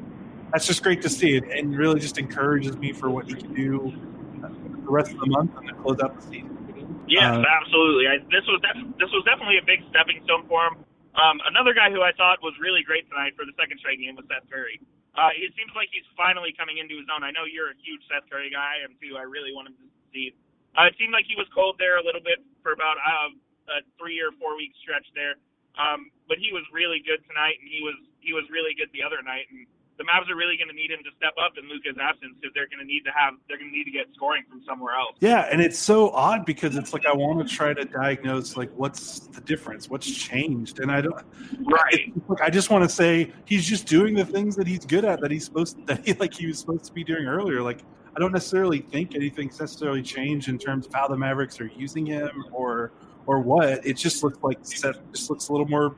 that's 0.52 0.66
just 0.66 0.82
great 0.82 1.02
to 1.04 1.10
see, 1.10 1.36
it, 1.36 1.44
and 1.52 1.78
really 1.78 2.00
just 2.00 2.18
encourages 2.18 2.76
me 2.78 2.92
for 2.92 3.10
what 3.10 3.28
he 3.28 3.36
can 3.36 3.54
do 3.54 3.94
the 4.42 4.92
rest 4.92 5.12
of 5.12 5.20
the 5.20 5.28
month 5.28 5.56
and 5.58 5.68
to 5.68 5.74
close 5.76 6.00
out 6.00 6.16
the 6.16 6.22
season. 6.28 7.04
Yes, 7.08 7.24
uh, 7.24 7.44
absolutely. 7.62 8.08
I, 8.08 8.18
this 8.32 8.46
was 8.48 8.62
this 9.00 9.10
was 9.12 9.24
definitely 9.26 9.58
a 9.58 9.66
big 9.66 9.80
stepping 9.90 10.22
stone 10.24 10.46
for 10.48 10.66
him. 10.68 10.86
Um, 11.20 11.44
another 11.52 11.76
guy 11.76 11.92
who 11.92 12.00
I 12.00 12.16
thought 12.16 12.40
was 12.40 12.56
really 12.64 12.80
great 12.80 13.04
tonight 13.12 13.36
for 13.36 13.44
the 13.44 13.52
second 13.60 13.76
straight 13.84 14.00
game 14.00 14.16
was 14.16 14.24
Seth 14.32 14.48
Curry. 14.48 14.80
Uh, 15.20 15.36
it 15.36 15.52
seems 15.60 15.76
like 15.76 15.92
he's 15.92 16.08
finally 16.16 16.56
coming 16.56 16.80
into 16.80 16.96
his 16.96 17.12
own. 17.12 17.28
I 17.28 17.36
know 17.36 17.44
you're 17.44 17.76
a 17.76 17.80
huge 17.84 18.00
Seth 18.08 18.24
Curry 18.32 18.48
guy, 18.56 18.80
I 18.80 18.88
am 18.88 18.96
too. 19.04 19.20
I 19.20 19.28
really 19.28 19.52
want 19.52 19.68
him 19.68 19.76
to 19.76 19.88
succeed. 20.08 20.32
Uh, 20.80 20.88
it 20.88 20.96
seemed 20.96 21.12
like 21.12 21.28
he 21.28 21.36
was 21.36 21.50
cold 21.52 21.76
there 21.76 22.00
a 22.00 22.06
little 22.06 22.24
bit 22.24 22.40
for 22.64 22.72
about 22.72 22.96
uh, 23.04 23.36
a 23.68 23.84
three 24.00 24.22
or 24.24 24.32
four 24.40 24.56
week 24.56 24.72
stretch 24.80 25.04
there, 25.12 25.36
um, 25.76 26.08
but 26.32 26.40
he 26.40 26.56
was 26.56 26.64
really 26.72 27.04
good 27.04 27.20
tonight, 27.28 27.60
and 27.60 27.68
he 27.68 27.84
was 27.84 27.98
he 28.22 28.32
was 28.32 28.46
really 28.54 28.72
good 28.78 28.88
the 28.96 29.04
other 29.04 29.20
night. 29.26 29.50
And 29.52 29.66
the 30.00 30.06
Mavs 30.06 30.32
are 30.32 30.36
really 30.36 30.56
going 30.56 30.70
to 30.70 30.74
need 30.74 30.90
him 30.90 31.00
to 31.04 31.12
step 31.18 31.34
up 31.38 31.58
in 31.62 31.68
Luka's 31.68 31.98
absence 32.02 32.34
because 32.40 32.54
they're 32.56 32.68
going 32.68 32.80
to 32.80 32.86
need 32.86 33.04
to 33.04 33.12
have 33.12 33.34
they're 33.48 33.58
going 33.58 33.70
to 33.70 33.78
need 33.78 33.84
to 33.84 33.92
get 33.92 34.08
scoring 34.16 34.44
from 34.50 34.64
somewhere 34.66 34.96
else. 34.96 35.18
Yeah, 35.20 35.42
and 35.52 35.62
it's 35.62 35.78
so 35.78 36.10
odd 36.12 36.46
because 36.46 36.78
it's 36.78 36.94
like 36.94 37.06
I 37.06 37.14
want 37.14 37.46
to 37.46 37.54
try 37.54 37.74
to 37.74 37.84
diagnose 37.84 38.56
like 38.56 38.72
what's 38.78 39.20
the 39.20 39.42
difference, 39.42 39.90
what's 39.90 40.10
changed, 40.10 40.80
and 40.80 40.90
I 40.90 41.02
don't. 41.02 41.22
Right. 41.66 42.14
Like 42.30 42.42
I 42.42 42.50
just 42.50 42.70
want 42.70 42.84
to 42.86 42.90
say 42.90 43.32
he's 43.44 43.66
just 43.66 43.88
doing 43.88 44.16
the 44.16 44.26
things 44.26 44.56
that 44.56 44.66
he's 44.66 44.86
good 44.86 45.04
at 45.04 45.20
that 45.20 45.32
he's 45.32 45.44
supposed 45.44 45.78
to, 45.78 45.86
that 45.94 46.06
he 46.06 46.14
like 46.14 46.34
he 46.34 46.48
was 46.48 46.58
supposed 46.58 46.86
to 46.86 46.94
be 46.94 47.04
doing 47.04 47.26
earlier. 47.26 47.62
Like 47.62 47.80
I 48.16 48.20
don't 48.20 48.32
necessarily 48.32 48.80
think 48.80 49.16
anything's 49.16 49.60
necessarily 49.60 50.02
changed 50.02 50.48
in 50.48 50.58
terms 50.58 50.88
of 50.88 50.94
how 50.94 51.10
the 51.10 51.18
Mavericks 51.18 51.60
are 51.60 51.70
using 51.76 52.06
him 52.06 52.46
or 52.54 52.94
or 53.28 53.40
what. 53.40 53.86
It 53.86 53.98
just 53.98 54.24
looks 54.24 54.40
like 54.42 54.60
Seth 54.62 55.00
just 55.12 55.30
looks 55.30 55.50
a 55.50 55.52
little 55.52 55.68
more 55.68 55.96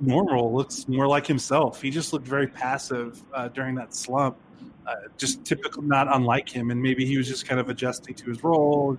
normal, 0.00 0.54
looks 0.54 0.88
more 0.88 1.06
like 1.06 1.26
himself. 1.26 1.80
He 1.80 1.90
just 1.90 2.12
looked 2.12 2.26
very 2.26 2.46
passive 2.46 3.22
uh, 3.32 3.48
during 3.48 3.74
that 3.76 3.94
slump, 3.94 4.36
uh, 4.86 4.94
just 5.16 5.44
typical, 5.44 5.82
not 5.82 6.14
unlike 6.14 6.48
him. 6.48 6.70
And 6.70 6.80
maybe 6.80 7.04
he 7.04 7.16
was 7.16 7.28
just 7.28 7.46
kind 7.46 7.60
of 7.60 7.68
adjusting 7.68 8.14
to 8.14 8.26
his 8.26 8.42
role, 8.44 8.96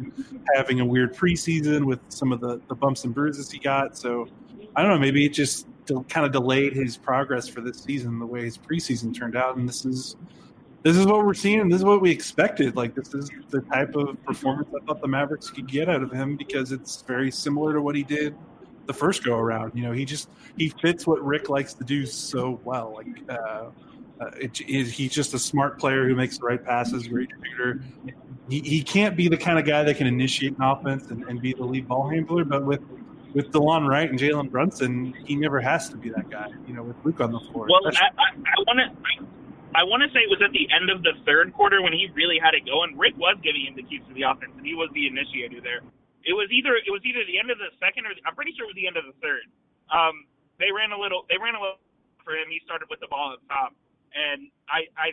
having 0.56 0.80
a 0.80 0.86
weird 0.86 1.16
preseason 1.16 1.86
with 1.86 2.00
some 2.10 2.32
of 2.32 2.40
the, 2.40 2.62
the 2.68 2.76
bumps 2.76 3.04
and 3.04 3.14
bruises 3.14 3.52
he 3.52 3.60
got. 3.60 3.98
So 3.98 4.28
I 4.76 4.82
don't 4.82 4.92
know, 4.92 5.00
maybe 5.00 5.26
it 5.26 5.34
just 5.34 5.68
kind 6.10 6.26
of 6.26 6.32
delayed 6.32 6.74
his 6.74 6.98
progress 6.98 7.48
for 7.48 7.62
this 7.62 7.82
season 7.82 8.20
the 8.20 8.26
way 8.26 8.44
his 8.44 8.58
preseason 8.58 9.16
turned 9.16 9.36
out. 9.36 9.58
And 9.58 9.68
this 9.68 9.86
is 9.86 10.16
this 10.84 10.96
is 10.96 11.06
what 11.06 11.26
we're 11.26 11.34
seeing, 11.34 11.68
this 11.70 11.80
is 11.80 11.86
what 11.86 12.02
we 12.02 12.12
expected. 12.12 12.76
Like 12.76 12.96
this 12.96 13.14
is 13.14 13.30
the 13.50 13.62
type 13.62 13.96
of 13.96 14.24
performance 14.24 14.70
I 14.70 14.86
thought 14.86 15.02
the 15.02 15.08
Mavericks 15.08 15.50
could 15.50 15.68
get 15.68 15.90
out 15.90 16.02
of 16.02 16.12
him 16.12 16.38
because 16.38 16.72
it's 16.72 17.02
very 17.02 17.32
similar 17.32 17.74
to 17.74 17.82
what 17.82 17.96
he 17.96 18.04
did 18.04 18.36
the 18.88 18.94
first 18.94 19.24
go 19.24 19.36
around. 19.38 19.74
You 19.76 19.84
know, 19.84 19.92
he 19.92 20.06
just 20.06 20.30
he 20.58 20.70
fits 20.70 21.06
what 21.06 21.24
Rick 21.24 21.50
likes 21.50 21.74
to 21.76 21.84
do 21.84 22.06
so 22.06 22.60
well. 22.64 22.94
Like 22.96 23.08
uh, 23.30 23.70
uh, 24.20 24.32
it, 24.40 24.60
it, 24.62 24.88
he's 24.88 25.14
just 25.14 25.34
a 25.34 25.40
smart 25.40 25.80
player 25.80 26.08
who 26.08 26.16
makes 26.16 26.38
the 26.40 26.46
right 26.46 26.64
passes, 26.64 27.08
great 27.08 27.30
shooter. 27.44 27.82
He, 28.50 28.62
he 28.62 28.82
can't 28.82 29.16
be 29.16 29.28
the 29.28 29.38
kind 29.38 29.60
of 29.60 29.66
guy 29.66 29.84
that 29.84 29.98
can 29.98 30.08
initiate 30.08 30.58
an 30.58 30.64
offense 30.64 31.12
and, 31.12 31.24
and 31.26 31.42
be 31.42 31.54
the 31.54 31.64
lead 31.64 31.88
ball 31.88 32.10
handler, 32.10 32.46
but 32.46 32.66
with 32.66 32.82
with 33.34 33.52
Delon 33.52 33.88
Wright 33.88 34.10
and 34.10 34.18
Jalen 34.18 34.50
Brunson, 34.50 35.14
he 35.26 35.36
never 35.36 35.60
has 35.60 35.90
to 35.90 35.98
be 35.98 36.10
that 36.10 36.30
guy. 36.30 36.50
You 36.68 36.74
know, 36.74 36.84
with 36.84 36.96
Luke 37.04 37.22
on 37.22 37.32
the 37.32 37.40
floor. 37.52 37.68
Well, 37.70 37.82
I 37.86 37.92
want 38.66 38.80
to. 38.80 39.26
I 39.76 39.84
want 39.84 40.02
to 40.02 40.10
say 40.10 40.22
it 40.22 40.30
was 40.30 40.42
at 40.42 40.52
the 40.54 40.68
end 40.74 40.90
of 40.90 41.04
the 41.04 41.14
third 41.24 41.54
quarter 41.54 41.84
when 41.84 41.94
he 41.94 42.10
really 42.16 42.40
had 42.42 42.56
it 42.56 42.66
going. 42.66 42.98
Rick 42.98 43.16
was 43.18 43.38
giving 43.44 43.68
him 43.68 43.76
the 43.76 43.84
keys 43.84 44.02
to 44.08 44.14
the 44.16 44.24
offense, 44.24 44.52
and 44.58 44.66
he 44.66 44.74
was 44.74 44.90
the 44.96 45.06
initiator 45.06 45.62
there. 45.62 45.82
It 46.28 46.36
was 46.36 46.52
either 46.52 46.76
it 46.76 46.92
was 46.92 47.02
either 47.08 47.24
the 47.24 47.40
end 47.40 47.50
of 47.50 47.58
the 47.58 47.72
second 47.80 48.04
or 48.04 48.12
the, 48.12 48.22
I'm 48.28 48.36
pretty 48.36 48.52
sure 48.54 48.68
it 48.68 48.76
was 48.76 48.80
the 48.80 48.86
end 48.92 49.00
of 49.00 49.08
the 49.08 49.16
third. 49.24 49.48
Um, 49.88 50.28
they 50.60 50.70
ran 50.76 50.92
a 50.92 51.00
little 51.00 51.24
they 51.32 51.40
ran 51.40 51.56
a 51.56 51.62
little 51.64 51.80
for 52.28 52.36
him. 52.36 52.52
He 52.52 52.60
started 52.68 52.92
with 52.92 53.00
the 53.00 53.08
ball 53.08 53.34
at 53.34 53.40
top, 53.48 53.72
and 54.12 54.52
I 54.68 54.92
I 55.00 55.08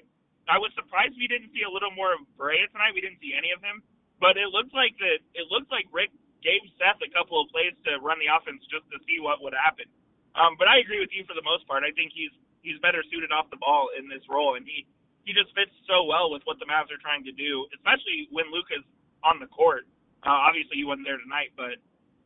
I 0.50 0.58
was 0.58 0.74
surprised 0.74 1.14
we 1.14 1.30
didn't 1.30 1.54
see 1.54 1.62
a 1.62 1.70
little 1.70 1.94
more 1.94 2.12
of 2.12 2.26
Barea 2.34 2.66
tonight. 2.74 2.92
We 2.92 3.00
didn't 3.00 3.22
see 3.22 3.32
any 3.32 3.54
of 3.54 3.62
him, 3.62 3.80
but 4.18 4.34
it 4.34 4.50
looked 4.50 4.74
like 4.74 4.98
that 4.98 5.22
it 5.38 5.46
looked 5.54 5.70
like 5.70 5.86
Rick 5.94 6.10
gave 6.42 6.60
Seth 6.76 7.00
a 7.00 7.10
couple 7.14 7.38
of 7.40 7.48
plays 7.54 7.72
to 7.88 8.02
run 8.02 8.18
the 8.20 8.28
offense 8.28 8.60
just 8.68 8.84
to 8.92 8.98
see 9.08 9.22
what 9.22 9.40
would 9.40 9.56
happen. 9.56 9.88
Um, 10.34 10.58
but 10.58 10.66
I 10.66 10.82
agree 10.82 10.98
with 10.98 11.14
you 11.14 11.22
for 11.24 11.38
the 11.38 11.46
most 11.46 11.64
part. 11.70 11.86
I 11.86 11.94
think 11.94 12.10
he's 12.10 12.34
he's 12.66 12.76
better 12.82 13.06
suited 13.06 13.30
off 13.30 13.48
the 13.54 13.60
ball 13.62 13.94
in 13.94 14.10
this 14.10 14.26
role, 14.26 14.58
and 14.58 14.66
he 14.66 14.84
he 15.24 15.32
just 15.32 15.54
fits 15.56 15.72
so 15.88 16.04
well 16.04 16.28
with 16.28 16.42
what 16.44 16.58
the 16.60 16.68
Mavs 16.68 16.90
are 16.92 17.00
trying 17.00 17.24
to 17.24 17.32
do, 17.32 17.64
especially 17.72 18.28
when 18.34 18.50
Luka's 18.52 18.84
on 19.24 19.40
the 19.40 19.48
court. 19.48 19.88
Uh, 20.26 20.30
obviously, 20.30 20.76
he 20.76 20.84
wasn't 20.84 21.06
there 21.06 21.18
tonight, 21.18 21.50
but 21.56 21.76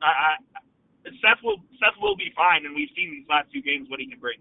I, 0.01 0.07
I, 0.07 0.61
Seth 1.21 1.43
will 1.43 1.59
Seth 1.81 2.01
will 2.01 2.17
be 2.17 2.33
fine, 2.37 2.65
and 2.67 2.75
we've 2.75 2.91
seen 2.95 3.11
these 3.11 3.27
last 3.29 3.53
two 3.53 3.63
games 3.63 3.89
what 3.91 4.01
he 4.01 4.07
can 4.07 4.19
bring. 4.19 4.39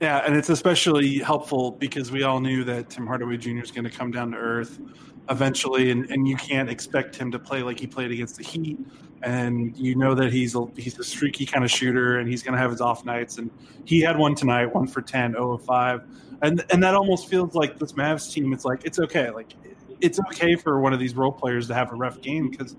Yeah, 0.00 0.22
and 0.24 0.34
it's 0.34 0.48
especially 0.48 1.18
helpful 1.18 1.72
because 1.72 2.10
we 2.10 2.22
all 2.22 2.40
knew 2.40 2.64
that 2.64 2.88
Tim 2.88 3.06
Hardaway 3.06 3.36
Jr. 3.36 3.58
is 3.58 3.70
going 3.70 3.84
to 3.84 3.90
come 3.90 4.10
down 4.10 4.30
to 4.30 4.38
earth 4.38 4.80
eventually, 5.28 5.90
and, 5.90 6.10
and 6.10 6.26
you 6.26 6.36
can't 6.36 6.70
expect 6.70 7.16
him 7.16 7.30
to 7.30 7.38
play 7.38 7.62
like 7.62 7.78
he 7.78 7.86
played 7.86 8.10
against 8.10 8.36
the 8.36 8.44
Heat. 8.44 8.78
And 9.22 9.76
you 9.76 9.94
know 9.96 10.14
that 10.14 10.32
he's 10.32 10.54
a, 10.54 10.64
he's 10.76 10.98
a 10.98 11.04
streaky 11.04 11.44
kind 11.44 11.62
of 11.62 11.70
shooter, 11.70 12.18
and 12.18 12.28
he's 12.28 12.42
going 12.42 12.54
to 12.54 12.58
have 12.58 12.70
his 12.70 12.80
off 12.80 13.04
nights. 13.04 13.36
And 13.36 13.50
he 13.84 14.00
had 14.00 14.16
one 14.16 14.34
tonight, 14.34 14.74
one 14.74 14.86
for 14.86 15.02
10, 15.02 15.32
0 15.32 15.52
of 15.52 15.62
5. 15.62 16.02
And, 16.40 16.64
and 16.70 16.82
that 16.82 16.94
almost 16.94 17.28
feels 17.28 17.54
like 17.54 17.78
this 17.78 17.92
Mavs 17.92 18.32
team, 18.32 18.54
it's 18.54 18.64
like, 18.64 18.86
it's 18.86 18.98
okay. 18.98 19.28
Like, 19.28 19.52
it's 20.00 20.18
okay 20.20 20.56
for 20.56 20.80
one 20.80 20.92
of 20.92 20.98
these 20.98 21.14
role 21.14 21.32
players 21.32 21.66
to 21.68 21.74
have 21.74 21.92
a 21.92 21.94
rough 21.94 22.20
game 22.20 22.50
because 22.50 22.76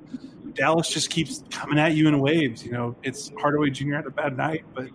Dallas 0.53 0.89
just 0.89 1.09
keeps 1.09 1.43
coming 1.49 1.79
at 1.79 1.93
you 1.93 2.07
in 2.07 2.19
waves. 2.19 2.65
You 2.65 2.71
know, 2.71 2.95
it's 3.03 3.31
Hardaway 3.39 3.69
Jr. 3.69 3.95
had 3.95 4.05
a 4.05 4.11
bad 4.11 4.37
night, 4.37 4.65
but 4.73 4.89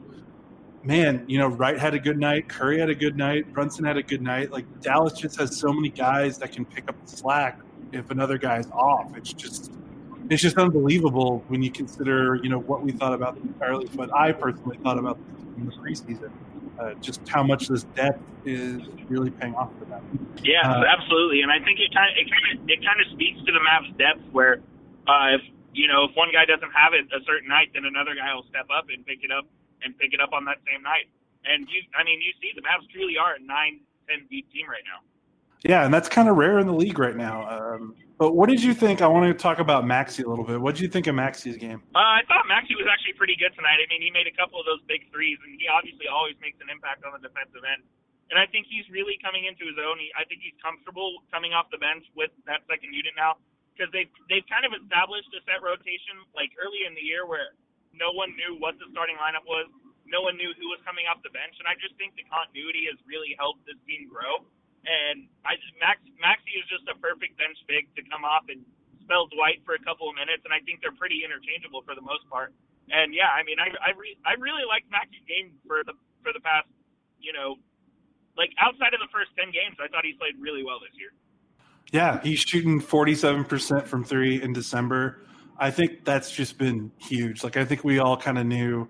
man, 0.83 1.25
you 1.27 1.39
know, 1.39 1.49
Wright 1.49 1.79
had 1.79 1.95
a 1.95 1.99
good 1.99 2.19
night, 2.19 2.49
Curry 2.49 2.79
had 2.79 2.91
a 2.91 2.95
good 2.95 3.17
night, 3.17 3.53
Brunson 3.53 3.85
had 3.85 3.97
a 3.97 4.03
good 4.03 4.23
night. 4.23 4.53
Like 4.53 4.67
Dallas 4.81 5.15
just 5.15 5.39
has 5.39 5.57
so 5.57 5.73
many 5.73 5.89
guys 5.89 6.39
that 6.39 6.53
can 6.53 6.65
pick 6.65 6.89
up 6.89 6.97
the 7.05 7.17
slack 7.17 7.61
if 7.93 8.11
another 8.11 8.39
guy's 8.39 8.71
off. 8.71 9.17
It's 9.17 9.33
just 9.33 9.73
it's 10.29 10.43
just 10.43 10.59
unbelievable 10.59 11.45
when 11.49 11.63
you 11.63 11.71
consider, 11.71 12.35
you 12.37 12.49
know, 12.49 12.59
what 12.59 12.83
we 12.83 12.91
thought 12.93 13.13
about 13.13 13.37
the 13.37 13.43
entirely 13.43 13.87
what 13.89 14.13
I 14.15 14.33
personally 14.33 14.79
thought 14.83 14.99
about 14.99 15.19
in 15.57 15.67
the 15.67 15.73
preseason 15.73 16.31
uh, 16.79 16.95
just 17.01 17.27
how 17.29 17.43
much 17.43 17.69
this 17.69 17.85
depth 17.95 18.21
is 18.45 18.83
really 19.09 19.31
paying 19.31 19.55
off 19.55 19.71
for 19.79 19.85
them. 19.87 20.03
Yeah, 20.43 20.63
uh, 20.63 20.85
absolutely, 20.85 21.43
and 21.43 21.51
I 21.51 21.59
think 21.59 21.81
it 21.81 21.93
kind 21.95 22.11
of 22.11 22.17
it 22.17 22.29
kind 22.31 22.47
of 22.53 22.69
it 22.69 22.81
kind 22.85 23.01
of 23.01 23.07
speaks 23.13 23.39
to 23.45 23.53
the 23.53 23.61
Mavs' 23.61 23.97
depth, 23.99 24.23
where 24.33 24.61
uh, 25.09 25.37
if 25.37 25.43
you 25.73 25.89
know 25.89 26.05
if 26.05 26.17
one 26.17 26.29
guy 26.33 26.45
doesn't 26.45 26.73
have 26.73 26.93
it 26.93 27.07
a 27.13 27.25
certain 27.25 27.49
night, 27.49 27.71
then 27.75 27.85
another 27.85 28.15
guy 28.15 28.35
will 28.35 28.47
step 28.49 28.67
up 28.71 28.87
and 28.93 29.05
pick 29.07 29.25
it 29.25 29.31
up 29.31 29.47
and 29.83 29.97
pick 29.99 30.13
it 30.13 30.21
up 30.21 30.33
on 30.33 30.45
that 30.45 30.59
same 30.69 30.83
night. 30.83 31.09
And 31.45 31.67
you, 31.71 31.83
I 31.95 32.05
mean, 32.05 32.21
you 32.21 32.33
see 32.43 32.51
the 32.55 32.63
Mavs 32.63 32.89
truly 32.93 33.17
are 33.17 33.35
a 33.35 33.43
nine, 33.43 33.81
ten 34.09 34.27
deep 34.31 34.51
team 34.53 34.69
right 34.69 34.85
now. 34.85 35.05
Yeah, 35.65 35.85
and 35.85 35.93
that's 35.93 36.09
kind 36.09 36.29
of 36.29 36.37
rare 36.37 36.59
in 36.59 36.67
the 36.67 36.75
league 36.75 36.99
right 36.99 37.17
now. 37.17 37.49
Um, 37.49 37.95
but 38.17 38.33
what 38.33 38.49
did 38.49 38.65
you 38.65 38.73
think? 38.73 39.05
I 39.05 39.07
want 39.07 39.29
to 39.29 39.37
talk 39.37 39.61
about 39.61 39.85
Maxi 39.85 40.25
a 40.25 40.29
little 40.29 40.45
bit. 40.45 40.61
What 40.61 40.75
did 40.75 40.83
you 40.83 40.89
think 40.89 41.07
of 41.07 41.15
Maxi's 41.15 41.61
game? 41.61 41.85
Uh, 41.93 42.01
I 42.01 42.25
thought 42.25 42.49
Maxi 42.49 42.73
was 42.73 42.89
actually 42.89 43.15
pretty 43.21 43.37
good 43.37 43.53
tonight. 43.53 43.77
I 43.77 43.87
mean, 43.93 44.01
he 44.01 44.09
made 44.09 44.25
a 44.25 44.37
couple 44.37 44.57
of 44.57 44.65
those 44.65 44.81
big 44.89 45.05
threes, 45.13 45.37
and 45.45 45.57
he 45.61 45.69
obviously 45.69 46.09
always 46.09 46.37
makes 46.41 46.57
an 46.65 46.73
impact 46.73 47.05
on 47.05 47.13
the 47.13 47.21
defensive 47.21 47.61
end. 47.63 47.85
And 48.33 48.41
I 48.41 48.49
think 48.51 48.67
he's 48.67 48.89
really 48.91 49.21
coming 49.23 49.47
into 49.47 49.69
his 49.69 49.79
own. 49.79 50.01
I 50.19 50.27
think 50.27 50.43
he's 50.43 50.57
comfortable 50.59 51.23
coming 51.31 51.55
off 51.55 51.71
the 51.71 51.79
bench 51.79 52.03
with 52.19 52.35
that 52.51 52.67
second 52.67 52.91
unit 52.91 53.15
now 53.15 53.39
because 53.71 53.93
they've 53.93 54.11
they've 54.33 54.49
kind 54.51 54.67
of 54.67 54.73
established 54.75 55.31
a 55.37 55.41
set 55.47 55.63
rotation 55.63 56.25
like 56.35 56.51
early 56.59 56.89
in 56.89 56.97
the 56.97 57.05
year 57.05 57.29
where 57.29 57.55
no 57.95 58.11
one 58.17 58.33
knew 58.35 58.59
what 58.59 58.81
the 58.83 58.89
starting 58.91 59.15
lineup 59.21 59.47
was, 59.47 59.69
no 60.09 60.23
one 60.23 60.35
knew 60.41 60.51
who 60.59 60.67
was 60.71 60.81
coming 60.83 61.07
off 61.07 61.23
the 61.23 61.31
bench, 61.31 61.55
and 61.59 61.67
I 61.67 61.75
just 61.79 61.95
think 61.99 62.15
the 62.15 62.27
continuity 62.27 62.87
has 62.91 62.99
really 63.07 63.35
helped 63.39 63.67
this 63.67 63.79
team 63.87 64.07
grow. 64.11 64.43
And 64.87 65.27
I 65.43 65.59
just 65.59 65.75
Max 65.83 65.99
Maxi 66.23 66.55
is 66.55 66.67
just 66.71 66.87
a 66.87 66.95
perfect 67.03 67.35
bench 67.35 67.59
big 67.67 67.91
to 67.99 68.03
come 68.07 68.23
off 68.23 68.47
and 68.47 68.63
spell 69.03 69.27
Dwight 69.27 69.67
for 69.67 69.75
a 69.75 69.83
couple 69.83 70.07
of 70.07 70.15
minutes, 70.15 70.47
and 70.47 70.55
I 70.55 70.63
think 70.63 70.79
they're 70.79 70.95
pretty 70.95 71.27
interchangeable 71.27 71.83
for 71.83 71.99
the 71.99 72.07
most 72.07 72.23
part. 72.31 72.55
And 72.91 73.11
yeah, 73.11 73.35
I 73.35 73.43
mean, 73.43 73.59
I 73.59 73.75
I, 73.83 73.91
re- 73.99 74.19
I 74.23 74.39
really 74.39 74.63
liked 74.63 74.87
Maxi's 74.95 75.27
game 75.27 75.59
for 75.67 75.83
the 75.83 75.99
for 76.23 76.31
the 76.31 76.39
past, 76.39 76.71
you 77.19 77.35
know, 77.35 77.59
like 78.39 78.55
outside 78.63 78.95
of 78.95 79.03
the 79.03 79.11
first 79.11 79.35
ten 79.35 79.51
games, 79.51 79.75
I 79.83 79.91
thought 79.91 80.07
he 80.07 80.15
played 80.15 80.39
really 80.39 80.63
well 80.63 80.79
this 80.79 80.95
year. 80.95 81.11
Yeah, 81.91 82.23
he's 82.23 82.41
shooting 82.41 82.79
forty 82.79 83.15
seven 83.15 83.43
percent 83.43 83.87
from 83.87 84.05
three 84.07 84.43
in 84.43 84.53
December. 84.53 85.27
I 85.59 85.71
think 85.71 86.05
that's 86.05 86.31
just 86.31 86.59
been 86.59 86.93
huge. 86.99 87.43
Like 87.43 87.57
I 87.57 87.65
think 87.65 87.83
we 87.83 87.99
all 87.99 88.17
kind 88.17 88.39
of 88.39 88.47
knew 88.47 88.89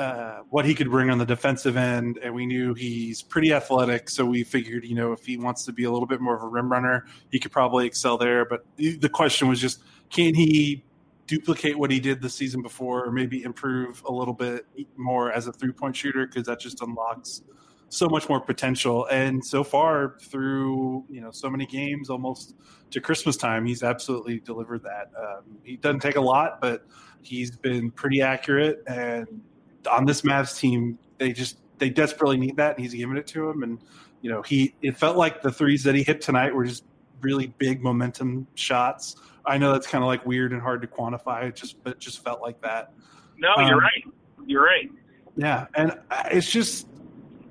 uh, 0.00 0.40
what 0.48 0.64
he 0.64 0.74
could 0.74 0.90
bring 0.90 1.10
on 1.10 1.18
the 1.18 1.26
defensive 1.26 1.76
end, 1.76 2.18
and 2.22 2.34
we 2.34 2.46
knew 2.46 2.72
he's 2.72 3.20
pretty 3.20 3.52
athletic. 3.52 4.08
So 4.08 4.24
we 4.24 4.42
figured, 4.42 4.82
you 4.86 4.94
know, 4.94 5.12
if 5.12 5.26
he 5.26 5.36
wants 5.36 5.62
to 5.66 5.72
be 5.72 5.84
a 5.84 5.90
little 5.90 6.06
bit 6.06 6.22
more 6.22 6.34
of 6.34 6.42
a 6.42 6.48
rim 6.48 6.72
runner, 6.72 7.04
he 7.30 7.38
could 7.38 7.52
probably 7.52 7.86
excel 7.86 8.16
there. 8.16 8.46
But 8.46 8.64
the 8.76 9.10
question 9.10 9.46
was 9.46 9.60
just, 9.60 9.82
can 10.08 10.34
he 10.34 10.82
duplicate 11.26 11.78
what 11.78 11.90
he 11.90 12.00
did 12.00 12.22
the 12.22 12.30
season 12.30 12.62
before, 12.62 13.04
or 13.04 13.12
maybe 13.12 13.42
improve 13.42 14.02
a 14.08 14.10
little 14.10 14.32
bit 14.32 14.64
more 14.96 15.30
as 15.32 15.46
a 15.48 15.52
three 15.52 15.72
point 15.72 15.94
shooter? 15.94 16.26
Because 16.26 16.46
that 16.46 16.60
just 16.60 16.80
unlocks 16.80 17.42
so 17.90 18.08
much 18.08 18.26
more 18.26 18.40
potential. 18.40 19.06
And 19.10 19.44
so 19.44 19.62
far, 19.62 20.16
through 20.22 21.04
you 21.10 21.20
know 21.20 21.30
so 21.30 21.50
many 21.50 21.66
games, 21.66 22.08
almost 22.08 22.54
to 22.90 23.02
Christmas 23.02 23.36
time, 23.36 23.66
he's 23.66 23.82
absolutely 23.82 24.40
delivered 24.40 24.82
that. 24.84 25.10
Um, 25.14 25.58
he 25.62 25.76
doesn't 25.76 26.00
take 26.00 26.16
a 26.16 26.22
lot, 26.22 26.58
but 26.58 26.86
he's 27.20 27.50
been 27.50 27.90
pretty 27.90 28.22
accurate. 28.22 28.82
And 28.86 29.42
on 29.90 30.04
this 30.04 30.22
Mavs 30.22 30.58
team, 30.58 30.98
they 31.18 31.32
just 31.32 31.58
they 31.78 31.90
desperately 31.90 32.36
need 32.36 32.56
that, 32.56 32.76
and 32.76 32.84
he's 32.84 32.94
giving 32.94 33.16
it 33.16 33.26
to 33.28 33.48
him. 33.48 33.62
And 33.62 33.78
you 34.22 34.30
know, 34.30 34.42
he 34.42 34.74
it 34.82 34.96
felt 34.96 35.16
like 35.16 35.42
the 35.42 35.50
threes 35.50 35.82
that 35.84 35.94
he 35.94 36.02
hit 36.02 36.20
tonight 36.20 36.54
were 36.54 36.64
just 36.64 36.84
really 37.20 37.48
big 37.58 37.82
momentum 37.82 38.46
shots. 38.54 39.16
I 39.46 39.58
know 39.58 39.72
that's 39.72 39.86
kind 39.86 40.04
of 40.04 40.08
like 40.08 40.24
weird 40.26 40.52
and 40.52 40.60
hard 40.60 40.82
to 40.82 40.88
quantify. 40.88 41.48
It 41.48 41.56
just 41.56 41.82
but 41.82 41.94
it 41.94 41.98
just 41.98 42.22
felt 42.22 42.40
like 42.40 42.60
that. 42.62 42.92
No, 43.38 43.54
you're 43.58 43.74
um, 43.74 43.80
right. 43.80 44.04
You're 44.46 44.64
right. 44.64 44.90
Yeah, 45.36 45.66
and 45.74 45.98
it's 46.30 46.50
just 46.50 46.86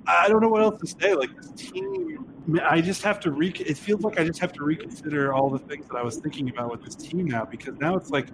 I 0.07 0.27
don't 0.27 0.41
know 0.41 0.49
what 0.49 0.61
else 0.61 0.81
to 0.81 0.87
say. 0.87 1.13
Like 1.13 1.35
this 1.35 1.71
team, 1.71 2.25
I 2.63 2.81
just 2.81 3.03
have 3.03 3.19
to 3.21 3.31
re. 3.31 3.49
It 3.59 3.77
feels 3.77 4.01
like 4.01 4.19
I 4.19 4.23
just 4.23 4.39
have 4.39 4.53
to 4.53 4.63
reconsider 4.63 5.33
all 5.33 5.49
the 5.49 5.59
things 5.59 5.87
that 5.87 5.97
I 5.97 6.03
was 6.03 6.17
thinking 6.17 6.49
about 6.49 6.71
with 6.71 6.83
this 6.83 6.95
team 6.95 7.25
now 7.25 7.45
because 7.45 7.75
now 7.79 7.95
it's 7.95 8.09
like, 8.09 8.27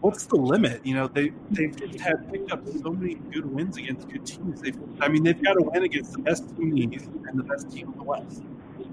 what's 0.00 0.26
the 0.26 0.36
limit? 0.36 0.84
You 0.84 0.94
know, 0.94 1.08
they 1.08 1.32
they've 1.50 2.00
had 2.00 2.30
picked 2.30 2.52
up 2.52 2.66
so 2.82 2.90
many 2.90 3.14
good 3.14 3.46
wins 3.46 3.76
against 3.76 4.08
good 4.08 4.26
teams. 4.26 4.60
They, 4.60 4.72
I 5.00 5.08
mean, 5.08 5.22
they've 5.22 5.42
got 5.42 5.54
to 5.54 5.62
win 5.62 5.82
against 5.84 6.12
the 6.12 6.18
best 6.18 6.48
team 6.56 6.76
in 6.76 6.90
the 6.90 6.96
East 6.96 7.10
and 7.28 7.38
the 7.38 7.44
best 7.44 7.70
team 7.70 7.92
in 7.92 7.98
the 7.98 8.04
West. 8.04 8.42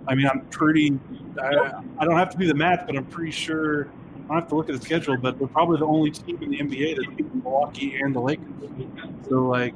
I 0.08 0.16
mean, 0.16 0.28
I'm 0.28 0.42
pretty. 0.48 1.00
I, 1.42 1.82
I 2.00 2.06
don't 2.06 2.18
have 2.18 2.30
to 2.32 2.38
be 2.38 2.48
the 2.48 2.56
math, 2.56 2.86
but 2.86 2.96
I'm 2.96 3.06
pretty 3.06 3.32
sure. 3.32 3.90
I 4.30 4.36
have 4.36 4.50
to 4.50 4.56
look 4.56 4.70
at 4.70 4.76
the 4.78 4.82
schedule, 4.84 5.16
but 5.16 5.40
they're 5.40 5.48
probably 5.48 5.80
the 5.80 5.86
only 5.86 6.12
team 6.12 6.38
in 6.42 6.52
the 6.52 6.60
NBA 6.60 6.98
that's 6.98 7.16
beat 7.16 7.34
Milwaukee 7.34 7.98
and 8.02 8.14
the 8.14 8.20
Lakers. 8.20 8.46
So, 9.30 9.48
like, 9.48 9.74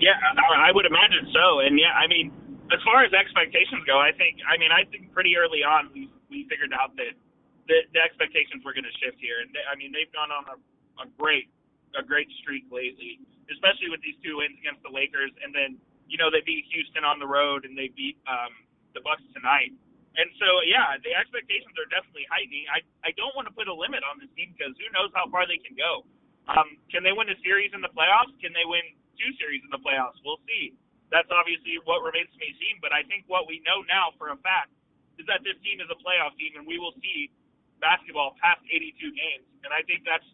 yeah, 0.00 0.12
I 0.56 0.72
would 0.72 0.86
imagine 0.86 1.28
so. 1.32 1.60
And 1.60 1.78
yeah, 1.78 1.92
I 1.92 2.06
mean, 2.06 2.32
as 2.72 2.80
far 2.84 3.04
as 3.04 3.12
expectations 3.12 3.82
go, 3.86 3.98
I 3.98 4.12
think 4.12 4.38
I 4.48 4.56
mean 4.58 4.70
I 4.72 4.84
think 4.90 5.12
pretty 5.12 5.36
early 5.36 5.62
on 5.64 5.90
we 5.92 6.08
we 6.30 6.46
figured 6.48 6.72
out 6.72 6.96
that 6.96 7.12
the, 7.68 7.84
the 7.94 8.00
expectations 8.00 8.64
were 8.64 8.74
going 8.74 8.88
to 8.88 8.96
shift 8.98 9.20
here, 9.20 9.44
and 9.44 9.52
they, 9.52 9.62
I 9.64 9.76
mean 9.76 9.92
they've 9.92 10.10
gone 10.10 10.32
on 10.32 10.44
a, 10.48 10.56
a 11.04 11.06
great 11.20 11.52
a 11.96 12.04
great 12.04 12.28
streak 12.42 12.68
lately, 12.68 13.20
especially 13.52 13.88
with 13.88 14.02
these 14.04 14.18
two 14.20 14.40
wins 14.40 14.56
against 14.60 14.82
the 14.84 14.92
Lakers, 14.92 15.32
and 15.44 15.54
then 15.54 15.78
you 16.08 16.16
know 16.16 16.32
they 16.32 16.42
beat 16.42 16.66
Houston 16.72 17.04
on 17.04 17.20
the 17.20 17.28
road 17.28 17.68
and 17.68 17.76
they 17.76 17.92
beat 17.92 18.18
um, 18.28 18.52
the 18.96 19.00
Bucks 19.04 19.24
tonight. 19.36 19.72
And 20.18 20.28
so 20.40 20.48
yeah, 20.66 20.98
the 21.04 21.14
expectations 21.14 21.76
are 21.78 21.86
definitely 21.92 22.26
heightening. 22.32 22.66
I 22.72 22.82
I 23.06 23.14
don't 23.14 23.32
want 23.38 23.46
to 23.46 23.54
put 23.54 23.70
a 23.70 23.76
limit 23.76 24.02
on 24.02 24.18
this 24.18 24.32
team 24.34 24.56
because 24.56 24.74
who 24.74 24.88
knows 24.90 25.12
how 25.14 25.30
far 25.30 25.46
they 25.46 25.60
can 25.62 25.78
go. 25.78 26.08
Um, 26.48 26.80
can 26.88 27.04
they 27.04 27.12
win 27.12 27.28
a 27.28 27.36
series 27.44 27.76
in 27.76 27.84
the 27.84 27.92
playoffs? 27.92 28.32
Can 28.40 28.56
they 28.56 28.64
win 28.64 28.80
two 29.18 29.34
series 29.36 29.60
in 29.66 29.70
the 29.74 29.82
playoffs. 29.82 30.16
We'll 30.22 30.40
see. 30.46 30.72
That's 31.10 31.28
obviously 31.34 31.76
what 31.84 32.00
remains 32.06 32.30
to 32.32 32.40
be 32.40 32.54
seen. 32.56 32.78
But 32.78 32.94
I 32.94 33.02
think 33.10 33.26
what 33.26 33.50
we 33.50 33.60
know 33.66 33.82
now 33.90 34.14
for 34.16 34.30
a 34.30 34.38
fact 34.40 34.70
is 35.18 35.26
that 35.26 35.42
this 35.42 35.58
team 35.66 35.82
is 35.82 35.90
a 35.90 35.98
playoff 35.98 36.38
team, 36.38 36.54
and 36.54 36.64
we 36.64 36.78
will 36.78 36.94
see 37.02 37.34
basketball 37.80 38.34
past 38.38 38.62
82 38.66 38.94
games. 39.14 39.46
And 39.64 39.70
I 39.74 39.82
think 39.86 40.06
that's 40.06 40.26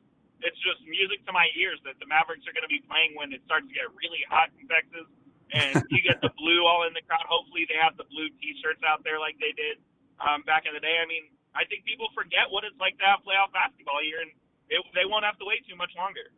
it's 0.44 0.60
just 0.60 0.84
music 0.84 1.24
to 1.24 1.32
my 1.32 1.48
ears 1.56 1.80
that 1.88 1.96
the 2.02 2.04
Mavericks 2.04 2.44
are 2.44 2.52
going 2.52 2.66
to 2.66 2.72
be 2.72 2.84
playing 2.84 3.16
when 3.16 3.32
it 3.32 3.40
starts 3.48 3.64
to 3.64 3.74
get 3.74 3.88
really 3.96 4.20
hot 4.28 4.52
in 4.60 4.68
Texas, 4.68 5.08
and 5.56 5.80
you 5.88 6.04
get 6.04 6.20
the 6.20 6.28
blue 6.40 6.68
all 6.68 6.84
in 6.84 6.92
the 6.92 7.00
crowd. 7.08 7.24
Hopefully, 7.24 7.64
they 7.64 7.80
have 7.80 7.96
the 7.96 8.04
blue 8.12 8.28
T-shirts 8.42 8.84
out 8.84 9.00
there 9.08 9.16
like 9.16 9.40
they 9.40 9.56
did 9.56 9.80
um, 10.20 10.44
back 10.44 10.68
in 10.68 10.76
the 10.76 10.84
day. 10.84 11.00
I 11.00 11.08
mean, 11.08 11.32
I 11.56 11.64
think 11.64 11.88
people 11.88 12.12
forget 12.12 12.50
what 12.52 12.66
it's 12.66 12.76
like 12.76 13.00
to 13.00 13.06
have 13.08 13.24
playoff 13.24 13.56
basketball 13.56 14.04
here, 14.04 14.20
and 14.20 14.36
it, 14.68 14.84
they 14.92 15.08
won't 15.08 15.24
have 15.24 15.40
to 15.40 15.46
wait 15.48 15.64
too 15.64 15.78
much 15.80 15.96
longer. 15.96 16.28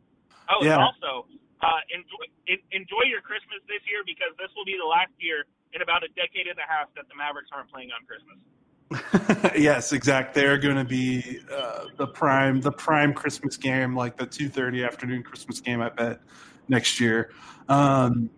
Oh, 0.47 0.63
yeah. 0.63 0.79
and 0.79 0.87
also, 0.87 1.27
uh, 1.59 1.81
enjoy 1.91 2.23
enjoy 2.71 3.03
your 3.11 3.19
Christmas 3.19 3.59
this 3.67 3.83
year 3.91 4.07
because 4.07 4.31
this 4.39 4.47
will 4.55 4.63
be 4.63 4.79
the 4.79 4.87
last 4.87 5.11
year 5.19 5.43
in 5.75 5.83
about 5.83 6.05
a 6.05 6.09
decade 6.15 6.47
and 6.47 6.55
a 6.61 6.67
half 6.69 6.87
that 6.95 7.11
the 7.11 7.17
Mavericks 7.17 7.51
aren't 7.51 7.67
playing 7.67 7.91
on 7.91 8.07
Christmas. 8.07 8.39
yes, 9.55 9.91
exact. 9.91 10.33
They're 10.33 10.57
going 10.57 10.77
to 10.77 10.85
be 10.85 11.39
uh, 11.51 11.85
the 11.97 12.07
prime, 12.07 12.61
the 12.61 12.71
prime 12.71 13.13
Christmas 13.13 13.57
game, 13.57 13.95
like 13.95 14.17
the 14.17 14.25
two 14.25 14.49
thirty 14.49 14.83
afternoon 14.83 15.23
Christmas 15.23 15.59
game. 15.59 15.81
I 15.81 15.89
bet 15.89 16.21
next 16.69 16.99
year. 16.99 17.31
Um, 17.67 18.29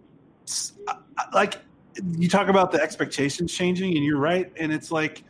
like 1.33 1.59
you 2.17 2.27
talk 2.27 2.47
about 2.47 2.71
the 2.71 2.81
expectations 2.81 3.53
changing, 3.53 3.95
and 3.95 4.03
you're 4.03 4.17
right. 4.17 4.51
And 4.57 4.73
it's 4.73 4.91
like 4.91 5.23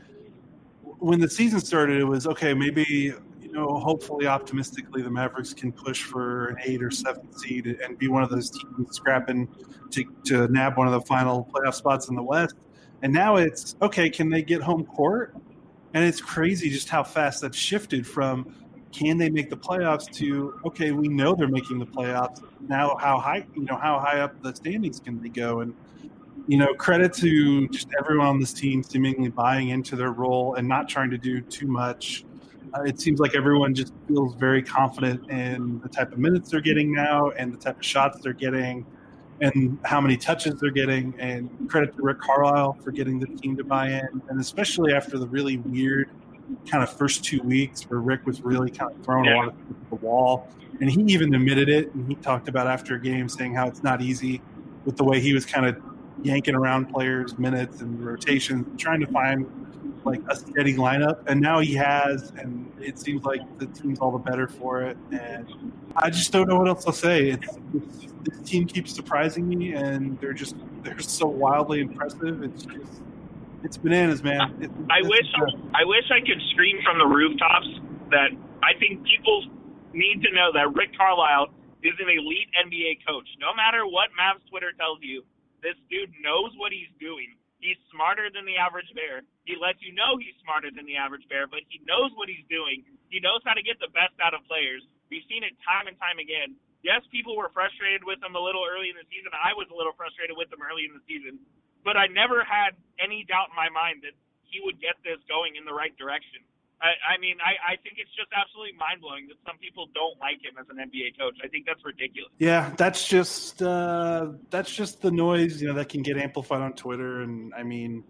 when 0.84 1.20
the 1.20 1.30
season 1.30 1.60
started, 1.60 2.00
it 2.00 2.06
was 2.06 2.26
okay. 2.26 2.54
Maybe 2.54 3.14
you 3.50 3.56
know, 3.56 3.80
hopefully, 3.80 4.28
optimistically, 4.28 5.02
the 5.02 5.10
Mavericks 5.10 5.54
can 5.54 5.72
push 5.72 6.04
for 6.04 6.50
an 6.50 6.58
eight 6.64 6.84
or 6.84 6.92
seven 6.92 7.34
seed 7.36 7.66
and 7.66 7.98
be 7.98 8.08
one 8.08 8.22
of 8.22 8.30
those 8.30 8.52
teams 8.52 8.96
scrapping 8.96 9.48
to, 9.90 10.04
to 10.26 10.48
nab 10.50 10.78
one 10.78 10.86
of 10.86 10.94
the 10.94 11.02
final 11.02 11.50
playoff 11.52 11.74
spots 11.74 12.10
in 12.10 12.16
the 12.16 12.22
West. 12.22 12.56
And 13.02 13.14
now 13.14 13.38
it's 13.38 13.76
okay, 13.82 14.10
can 14.10 14.30
they 14.30 14.42
get 14.42 14.62
home 14.62 14.86
court? 14.86 15.36
And 15.94 16.04
it's 16.04 16.22
crazy 16.22 16.70
just 16.70 16.90
how 16.90 17.04
fast 17.04 17.42
that's 17.42 17.58
shifted 17.58 18.06
from 18.06 18.54
can 18.92 19.18
they 19.18 19.30
make 19.30 19.50
the 19.50 19.58
playoffs 19.58 20.12
to 20.16 20.60
okay, 20.66 20.92
we 20.92 21.08
know 21.08 21.36
they're 21.36 21.48
making 21.48 21.80
the 21.80 21.86
playoffs. 21.86 22.44
Now 22.68 22.98
how 23.00 23.20
high 23.20 23.46
you 23.56 23.64
know, 23.64 23.78
how 23.78 24.00
high 24.00 24.20
up 24.20 24.42
the 24.42 24.54
standings 24.56 25.00
can 25.00 25.22
they 25.22 25.30
go? 25.30 25.62
And 25.62 25.74
you 26.48 26.58
know, 26.58 26.74
credit 26.74 27.14
to 27.16 27.68
just 27.70 27.88
everyone 28.00 28.28
on 28.28 28.40
this 28.40 28.54
team 28.54 28.82
seemingly 28.82 29.30
buying 29.30 29.70
into 29.70 29.96
their 29.96 30.12
role 30.12 30.56
and 30.56 30.68
not 30.68 30.90
trying 30.90 31.12
to 31.12 31.18
do 31.18 31.42
too 31.42 31.68
much 31.68 32.26
uh, 32.74 32.84
it 32.84 33.00
seems 33.00 33.20
like 33.20 33.36
everyone 33.36 33.74
just 33.74 33.94
feels 34.08 34.36
very 34.36 34.62
confident 34.62 35.30
in 35.30 35.80
the 35.82 35.90
type 35.90 36.12
of 36.12 36.20
minutes 36.20 36.52
they're 36.52 36.62
getting 36.62 36.94
now 36.94 37.32
and 37.32 37.54
the 37.54 37.58
type 37.58 37.78
of 37.78 37.86
shots 37.86 38.20
they're 38.22 38.34
getting 38.34 38.86
and 39.42 39.78
how 39.86 40.02
many 40.02 40.18
touches 40.18 40.60
they're 40.60 40.72
getting. 40.72 41.14
And 41.20 41.50
credit 41.70 41.96
to 41.96 42.02
Rick 42.02 42.20
Carlisle 42.20 42.78
for 42.84 42.92
getting 42.92 43.20
the 43.20 43.28
team 43.28 43.56
to 43.58 43.64
buy 43.64 43.90
in, 43.90 44.22
and 44.30 44.40
especially 44.40 44.94
after 44.94 45.18
the 45.18 45.28
really 45.28 45.58
weird 45.58 46.10
kind 46.68 46.84
of 46.84 46.92
first 46.92 47.24
two 47.24 47.42
weeks 47.44 47.84
where 47.84 48.00
Rick 48.00 48.26
was 48.26 48.42
really 48.42 48.72
kind 48.72 48.92
of 48.92 49.04
throwing 49.04 49.26
yeah. 49.26 49.36
a 49.36 49.38
lot 49.38 49.48
of 49.50 49.56
the 49.90 49.96
wall. 49.96 50.48
And 50.82 50.90
he 50.90 51.02
even 51.14 51.34
admitted 51.34 51.70
it, 51.70 51.94
and 51.94 52.08
he 52.08 52.16
talked 52.16 52.48
about 52.48 52.68
after 52.68 52.96
a 52.96 53.00
game 53.00 53.28
saying 53.28 53.54
how 53.54 53.68
it's 53.68 53.84
not 53.84 54.02
easy 54.02 54.42
with 54.86 54.96
the 54.96 55.04
way 55.04 55.20
he 55.20 55.34
was 55.34 55.46
kind 55.46 55.66
of 55.66 55.82
yanking 56.24 56.56
around 56.56 56.88
players' 56.88 57.38
minutes 57.38 57.82
and 57.82 58.04
rotations, 58.04 58.66
trying 58.82 59.00
to 59.00 59.08
find 59.08 59.46
like 60.04 60.22
a 60.30 60.36
steady 60.36 60.76
lineup, 60.76 61.24
and 61.28 61.40
now 61.40 61.60
he 61.60 61.74
has, 61.76 62.32
and 62.38 62.72
it 62.80 63.00
seems 63.00 63.24
like 63.24 63.42
the 63.60 63.68
team's 63.68 64.00
all 64.00 64.12
the 64.12 64.18
better 64.18 64.48
for 64.48 64.82
it. 64.82 64.98
And 65.12 65.74
I 65.96 66.10
just 66.10 66.32
don't 66.32 66.48
know 66.48 66.58
what 66.58 66.68
else 66.68 66.86
to 66.86 66.94
say. 66.94 67.30
It's, 67.30 67.58
it's, 67.74 68.08
this 68.24 68.50
team 68.50 68.66
keeps 68.66 68.94
surprising 68.94 69.48
me, 69.48 69.74
and 69.74 70.20
they're 70.20 70.34
just 70.34 70.56
they're 70.84 71.00
so 71.00 71.28
wildly 71.28 71.82
impressive. 71.82 72.44
It's 72.44 72.66
just 72.66 73.02
it's 73.64 73.78
bananas, 73.78 74.24
man. 74.24 74.42
I 74.90 75.02
wish 75.02 75.28
I 75.74 75.84
wish 75.86 76.06
I 76.12 76.20
could 76.20 76.42
scream 76.52 76.78
from 76.84 76.98
the 76.98 77.06
rooftops 77.08 77.68
that 78.12 78.30
I 78.64 78.78
think 78.80 79.04
people 79.04 79.46
need 79.94 80.22
to 80.24 80.32
know 80.34 80.52
that 80.54 80.74
Rick 80.76 80.96
Carlisle 80.98 81.48
is 81.84 81.94
an 82.00 82.10
elite 82.10 82.50
NBA 82.56 83.06
coach. 83.08 83.28
No 83.40 83.56
matter 83.56 83.86
what 83.86 84.10
Mavs 84.20 84.44
Twitter 84.50 84.72
tells 84.78 85.00
you, 85.02 85.24
this 85.64 85.76
dude 85.90 86.12
knows 86.22 86.52
what 86.58 86.72
he's 86.72 86.92
doing. 87.00 87.36
He's 87.60 87.80
smarter 87.92 88.32
than 88.32 88.48
the 88.48 88.56
average 88.56 88.88
bear. 88.96 89.28
He 89.44 89.60
lets 89.60 89.84
you 89.84 89.92
know 89.92 90.16
he's 90.16 90.36
smarter 90.44 90.72
than 90.72 90.88
the 90.88 90.96
average 90.96 91.28
bear, 91.28 91.44
but 91.44 91.68
he 91.68 91.84
knows 91.84 92.16
what 92.16 92.32
he's 92.32 92.48
doing. 92.48 92.88
He 93.12 93.20
knows 93.20 93.44
how 93.44 93.54
to 93.54 93.64
get 93.64 93.76
the 93.84 93.92
best 93.92 94.16
out 94.24 94.32
of 94.32 94.48
players. 94.48 94.82
We've 95.12 95.28
seen 95.28 95.44
it 95.44 95.56
time 95.68 95.92
and 95.92 96.00
time 96.00 96.24
again. 96.24 96.56
Yes, 96.80 97.04
people 97.12 97.36
were 97.36 97.52
frustrated 97.52 98.08
with 98.08 98.24
him 98.24 98.40
a 98.40 98.42
little 98.42 98.64
early 98.64 98.88
in 98.88 98.96
the 98.96 99.04
season. 99.12 99.36
I 99.36 99.52
was 99.52 99.68
a 99.68 99.76
little 99.76 99.92
frustrated 100.00 100.40
with 100.40 100.48
him 100.48 100.64
early 100.64 100.88
in 100.88 100.96
the 100.96 101.04
season, 101.04 101.36
but 101.84 102.00
I 102.00 102.08
never 102.08 102.48
had 102.48 102.80
any 103.04 103.28
doubt 103.28 103.52
in 103.52 103.58
my 103.60 103.68
mind 103.68 104.08
that 104.08 104.16
he 104.48 104.64
would 104.64 104.80
get 104.80 104.96
this 105.04 105.20
going 105.28 105.60
in 105.60 105.68
the 105.68 105.76
right 105.76 105.92
direction. 106.00 106.40
I, 106.82 107.16
I 107.16 107.18
mean, 107.20 107.36
I, 107.44 107.74
I 107.74 107.76
think 107.84 107.98
it's 107.98 108.12
just 108.16 108.30
absolutely 108.36 108.78
mind 108.78 109.02
blowing 109.02 109.28
that 109.28 109.36
some 109.46 109.58
people 109.58 109.88
don't 109.94 110.18
like 110.20 110.40
him 110.42 110.56
as 110.60 110.66
an 110.70 110.78
NBA 110.78 111.20
coach. 111.20 111.36
I 111.44 111.48
think 111.48 111.66
that's 111.66 111.84
ridiculous. 111.84 112.32
Yeah, 112.40 112.72
that's 112.78 113.08
just 113.08 113.62
uh, 113.62 114.32
that's 114.50 114.74
just 114.74 115.02
the 115.02 115.12
noise, 115.12 115.62
you 115.62 115.68
know, 115.68 115.74
that 115.74 115.90
can 115.90 116.02
get 116.02 116.18
amplified 116.18 116.62
on 116.62 116.74
Twitter. 116.74 117.22
And 117.22 117.54
I 117.54 117.64
mean, 117.64 118.04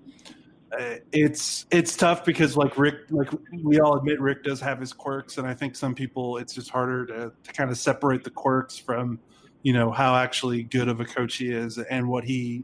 uh, 0.71 0.95
it's 1.11 1.65
it's 1.71 1.95
tough 1.95 2.23
because 2.23 2.55
like 2.55 2.77
Rick, 2.77 3.09
like 3.09 3.29
we 3.63 3.79
all 3.79 3.97
admit, 3.97 4.21
Rick 4.21 4.43
does 4.43 4.61
have 4.61 4.79
his 4.79 4.93
quirks, 4.93 5.39
and 5.39 5.47
I 5.47 5.55
think 5.55 5.75
some 5.75 5.95
people 5.95 6.37
it's 6.37 6.53
just 6.53 6.69
harder 6.69 7.07
to, 7.07 7.31
to 7.43 7.53
kind 7.53 7.71
of 7.71 7.77
separate 7.77 8.23
the 8.23 8.29
quirks 8.29 8.77
from 8.77 9.19
you 9.63 9.73
know 9.73 9.89
how 9.91 10.15
actually 10.15 10.63
good 10.63 10.87
of 10.87 10.99
a 10.99 11.05
coach 11.05 11.37
he 11.37 11.51
is 11.51 11.79
and 11.79 12.07
what 12.07 12.23
he 12.23 12.63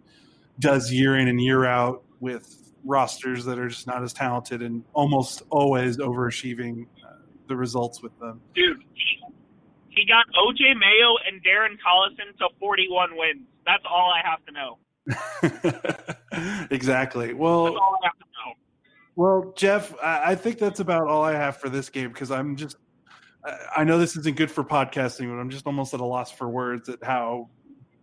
does 0.59 0.91
year 0.91 1.17
in 1.17 1.27
and 1.27 1.41
year 1.41 1.65
out 1.65 2.03
with 2.19 2.64
rosters 2.85 3.45
that 3.45 3.59
are 3.59 3.67
just 3.67 3.87
not 3.87 4.03
as 4.03 4.13
talented 4.13 4.61
and 4.61 4.83
almost 4.93 5.41
always 5.49 5.97
overachieving 5.97 6.85
uh, 7.05 7.17
the 7.47 7.55
results 7.55 8.01
with 8.01 8.17
them. 8.19 8.39
Dude, 8.53 8.81
he 9.89 10.05
got 10.05 10.25
OJ 10.37 10.77
Mayo 10.77 11.15
and 11.27 11.43
Darren 11.43 11.77
Collison 11.85 12.37
to 12.37 12.49
41 12.59 13.17
wins. 13.17 13.47
That's 13.65 13.83
all 13.89 14.11
I 14.11 14.21
have 14.27 14.45
to 14.45 14.51
know. 14.51 14.77
exactly. 16.71 17.33
Well, 17.33 17.77
well, 19.15 19.53
Jeff, 19.55 19.93
I 20.03 20.35
think 20.35 20.59
that's 20.59 20.79
about 20.79 21.07
all 21.07 21.23
I 21.23 21.33
have 21.33 21.57
for 21.57 21.69
this 21.69 21.89
game 21.89 22.09
because 22.09 22.31
I'm 22.31 22.55
just. 22.55 22.77
I 23.77 23.83
know 23.83 23.99
this 23.99 24.17
isn't 24.17 24.37
good 24.37 24.49
for 24.49 24.63
podcasting, 24.63 25.29
but 25.29 25.35
I'm 25.35 25.51
just 25.51 25.67
almost 25.67 25.93
at 25.93 25.99
a 25.99 26.05
loss 26.05 26.31
for 26.31 26.49
words 26.49 26.89
at 26.89 27.03
how 27.03 27.49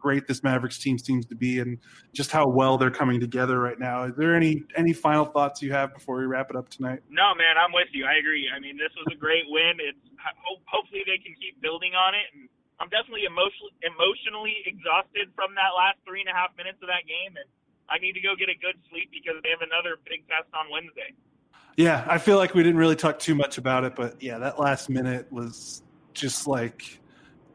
great 0.03 0.27
this 0.27 0.43
Mavericks 0.43 0.79
team 0.79 0.99
seems 0.99 1.25
to 1.27 1.35
be 1.35 1.61
and 1.61 1.79
just 2.13 2.31
how 2.31 2.49
well 2.49 2.77
they're 2.77 2.91
coming 2.91 3.21
together 3.21 3.61
right 3.61 3.79
now. 3.79 4.05
Is 4.05 4.17
there 4.17 4.35
any 4.35 4.65
any 4.77 4.93
final 4.93 5.25
thoughts 5.25 5.63
you 5.63 5.73
have 5.73 5.95
before 5.95 6.19
we 6.19 6.27
wrap 6.27 6.51
it 6.51 6.57
up 6.57 6.69
tonight? 6.69 7.01
No, 7.09 7.35
man, 7.35 7.57
I'm 7.57 7.73
with 7.73 7.89
you. 7.93 8.05
I 8.05 8.17
agree. 8.17 8.51
I 8.55 8.59
mean, 8.59 8.77
this 8.77 8.91
was 8.99 9.07
a 9.15 9.17
great 9.17 9.45
win. 9.49 9.79
It's 9.79 9.99
hopefully 10.67 11.03
they 11.07 11.19
can 11.23 11.35
keep 11.41 11.63
building 11.63 11.95
on 11.95 12.15
it 12.15 12.27
and 12.35 12.49
I'm 12.83 12.89
definitely 12.89 13.31
emotionally 13.31 13.71
emotionally 13.87 14.57
exhausted 14.67 15.31
from 15.39 15.55
that 15.55 15.71
last 15.79 16.03
three 16.03 16.19
and 16.19 16.29
a 16.29 16.35
half 16.35 16.51
minutes 16.59 16.83
of 16.83 16.91
that 16.91 17.07
game, 17.07 17.39
and 17.39 17.47
I 17.87 18.03
need 18.03 18.19
to 18.19 18.21
go 18.21 18.35
get 18.35 18.51
a 18.51 18.59
good 18.59 18.75
sleep 18.91 19.15
because 19.15 19.39
they 19.47 19.51
have 19.55 19.63
another 19.63 20.03
big 20.03 20.27
test 20.27 20.51
on 20.51 20.67
Wednesday. 20.67 21.15
Yeah, 21.77 22.05
I 22.11 22.19
feel 22.19 22.37
like 22.37 22.55
we 22.55 22.63
didn't 22.67 22.83
really 22.83 22.97
talk 22.97 23.21
too 23.21 23.37
much 23.37 23.57
about 23.57 23.85
it, 23.85 23.95
but 23.95 24.21
yeah, 24.21 24.39
that 24.39 24.59
last 24.59 24.91
minute 24.91 25.31
was 25.31 25.83
just 26.13 26.49
like 26.49 26.99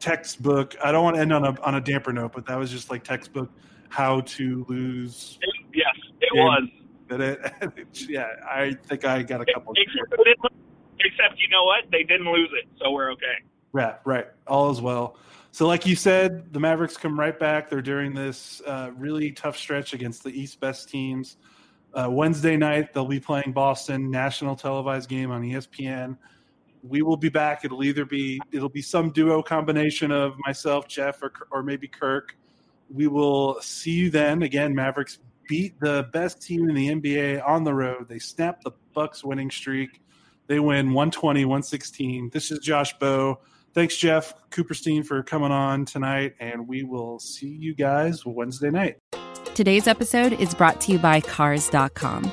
textbook. 0.00 0.76
I 0.82 0.92
don't 0.92 1.04
want 1.04 1.16
to 1.16 1.22
end 1.22 1.32
on 1.32 1.44
a 1.44 1.60
on 1.62 1.74
a 1.74 1.80
damper 1.80 2.12
note, 2.12 2.32
but 2.32 2.46
that 2.46 2.58
was 2.58 2.70
just 2.70 2.90
like 2.90 3.04
textbook 3.04 3.50
how 3.88 4.20
to 4.20 4.64
lose. 4.68 5.38
yes, 5.74 5.86
it 6.20 6.30
was. 6.34 6.68
It, 7.10 7.86
yeah, 8.08 8.26
I 8.46 8.76
think 8.84 9.04
I 9.04 9.22
got 9.22 9.40
a 9.40 9.46
couple. 9.46 9.72
Except, 9.76 10.54
except 11.00 11.40
you 11.40 11.48
know 11.48 11.64
what? 11.64 11.84
They 11.90 12.02
didn't 12.02 12.30
lose 12.30 12.50
it, 12.52 12.68
so 12.80 12.90
we're 12.90 13.10
okay. 13.12 13.36
Yeah, 13.74 13.96
right. 14.04 14.26
All 14.46 14.70
is 14.70 14.80
well. 14.80 15.16
So, 15.50 15.66
like 15.66 15.86
you 15.86 15.96
said, 15.96 16.52
the 16.52 16.60
Mavericks 16.60 16.96
come 16.96 17.18
right 17.18 17.38
back. 17.38 17.70
They're 17.70 17.82
during 17.82 18.14
this 18.14 18.60
uh, 18.66 18.90
really 18.96 19.32
tough 19.32 19.56
stretch 19.56 19.94
against 19.94 20.22
the 20.22 20.30
East 20.30 20.60
best 20.60 20.88
teams. 20.88 21.36
Uh, 21.94 22.08
Wednesday 22.10 22.56
night, 22.56 22.92
they'll 22.92 23.06
be 23.06 23.20
playing 23.20 23.52
Boston, 23.52 24.10
national 24.10 24.56
televised 24.56 25.08
game 25.08 25.30
on 25.30 25.42
ESPN. 25.42 26.16
We 26.88 27.02
will 27.02 27.16
be 27.16 27.28
back. 27.28 27.64
It'll 27.64 27.84
either 27.84 28.04
be 28.04 28.40
it'll 28.52 28.68
be 28.68 28.82
some 28.82 29.10
duo 29.10 29.42
combination 29.42 30.10
of 30.10 30.34
myself, 30.46 30.88
Jeff, 30.88 31.22
or 31.22 31.32
or 31.50 31.62
maybe 31.62 31.88
Kirk. 31.88 32.36
We 32.90 33.06
will 33.06 33.60
see 33.60 33.92
you 33.92 34.10
then. 34.10 34.42
Again, 34.42 34.74
Mavericks 34.74 35.18
beat 35.48 35.78
the 35.80 36.08
best 36.12 36.42
team 36.42 36.68
in 36.68 36.74
the 36.74 36.88
NBA 36.88 37.46
on 37.46 37.64
the 37.64 37.74
road. 37.74 38.06
They 38.08 38.18
snapped 38.18 38.64
the 38.64 38.72
Bucks 38.94 39.24
winning 39.24 39.50
streak. 39.50 40.02
They 40.46 40.60
win 40.60 40.92
120, 40.92 41.44
116. 41.44 42.30
This 42.32 42.50
is 42.50 42.58
Josh 42.60 42.98
Bowe. 42.98 43.40
Thanks, 43.74 43.96
Jeff 43.96 44.34
Cooperstein, 44.50 45.04
for 45.04 45.22
coming 45.22 45.52
on 45.52 45.84
tonight, 45.84 46.34
and 46.40 46.66
we 46.66 46.84
will 46.84 47.18
see 47.18 47.48
you 47.48 47.74
guys 47.74 48.24
Wednesday 48.24 48.70
night. 48.70 48.96
Today's 49.54 49.86
episode 49.86 50.32
is 50.34 50.54
brought 50.54 50.80
to 50.82 50.92
you 50.92 50.98
by 50.98 51.20
Cars.com. 51.20 52.32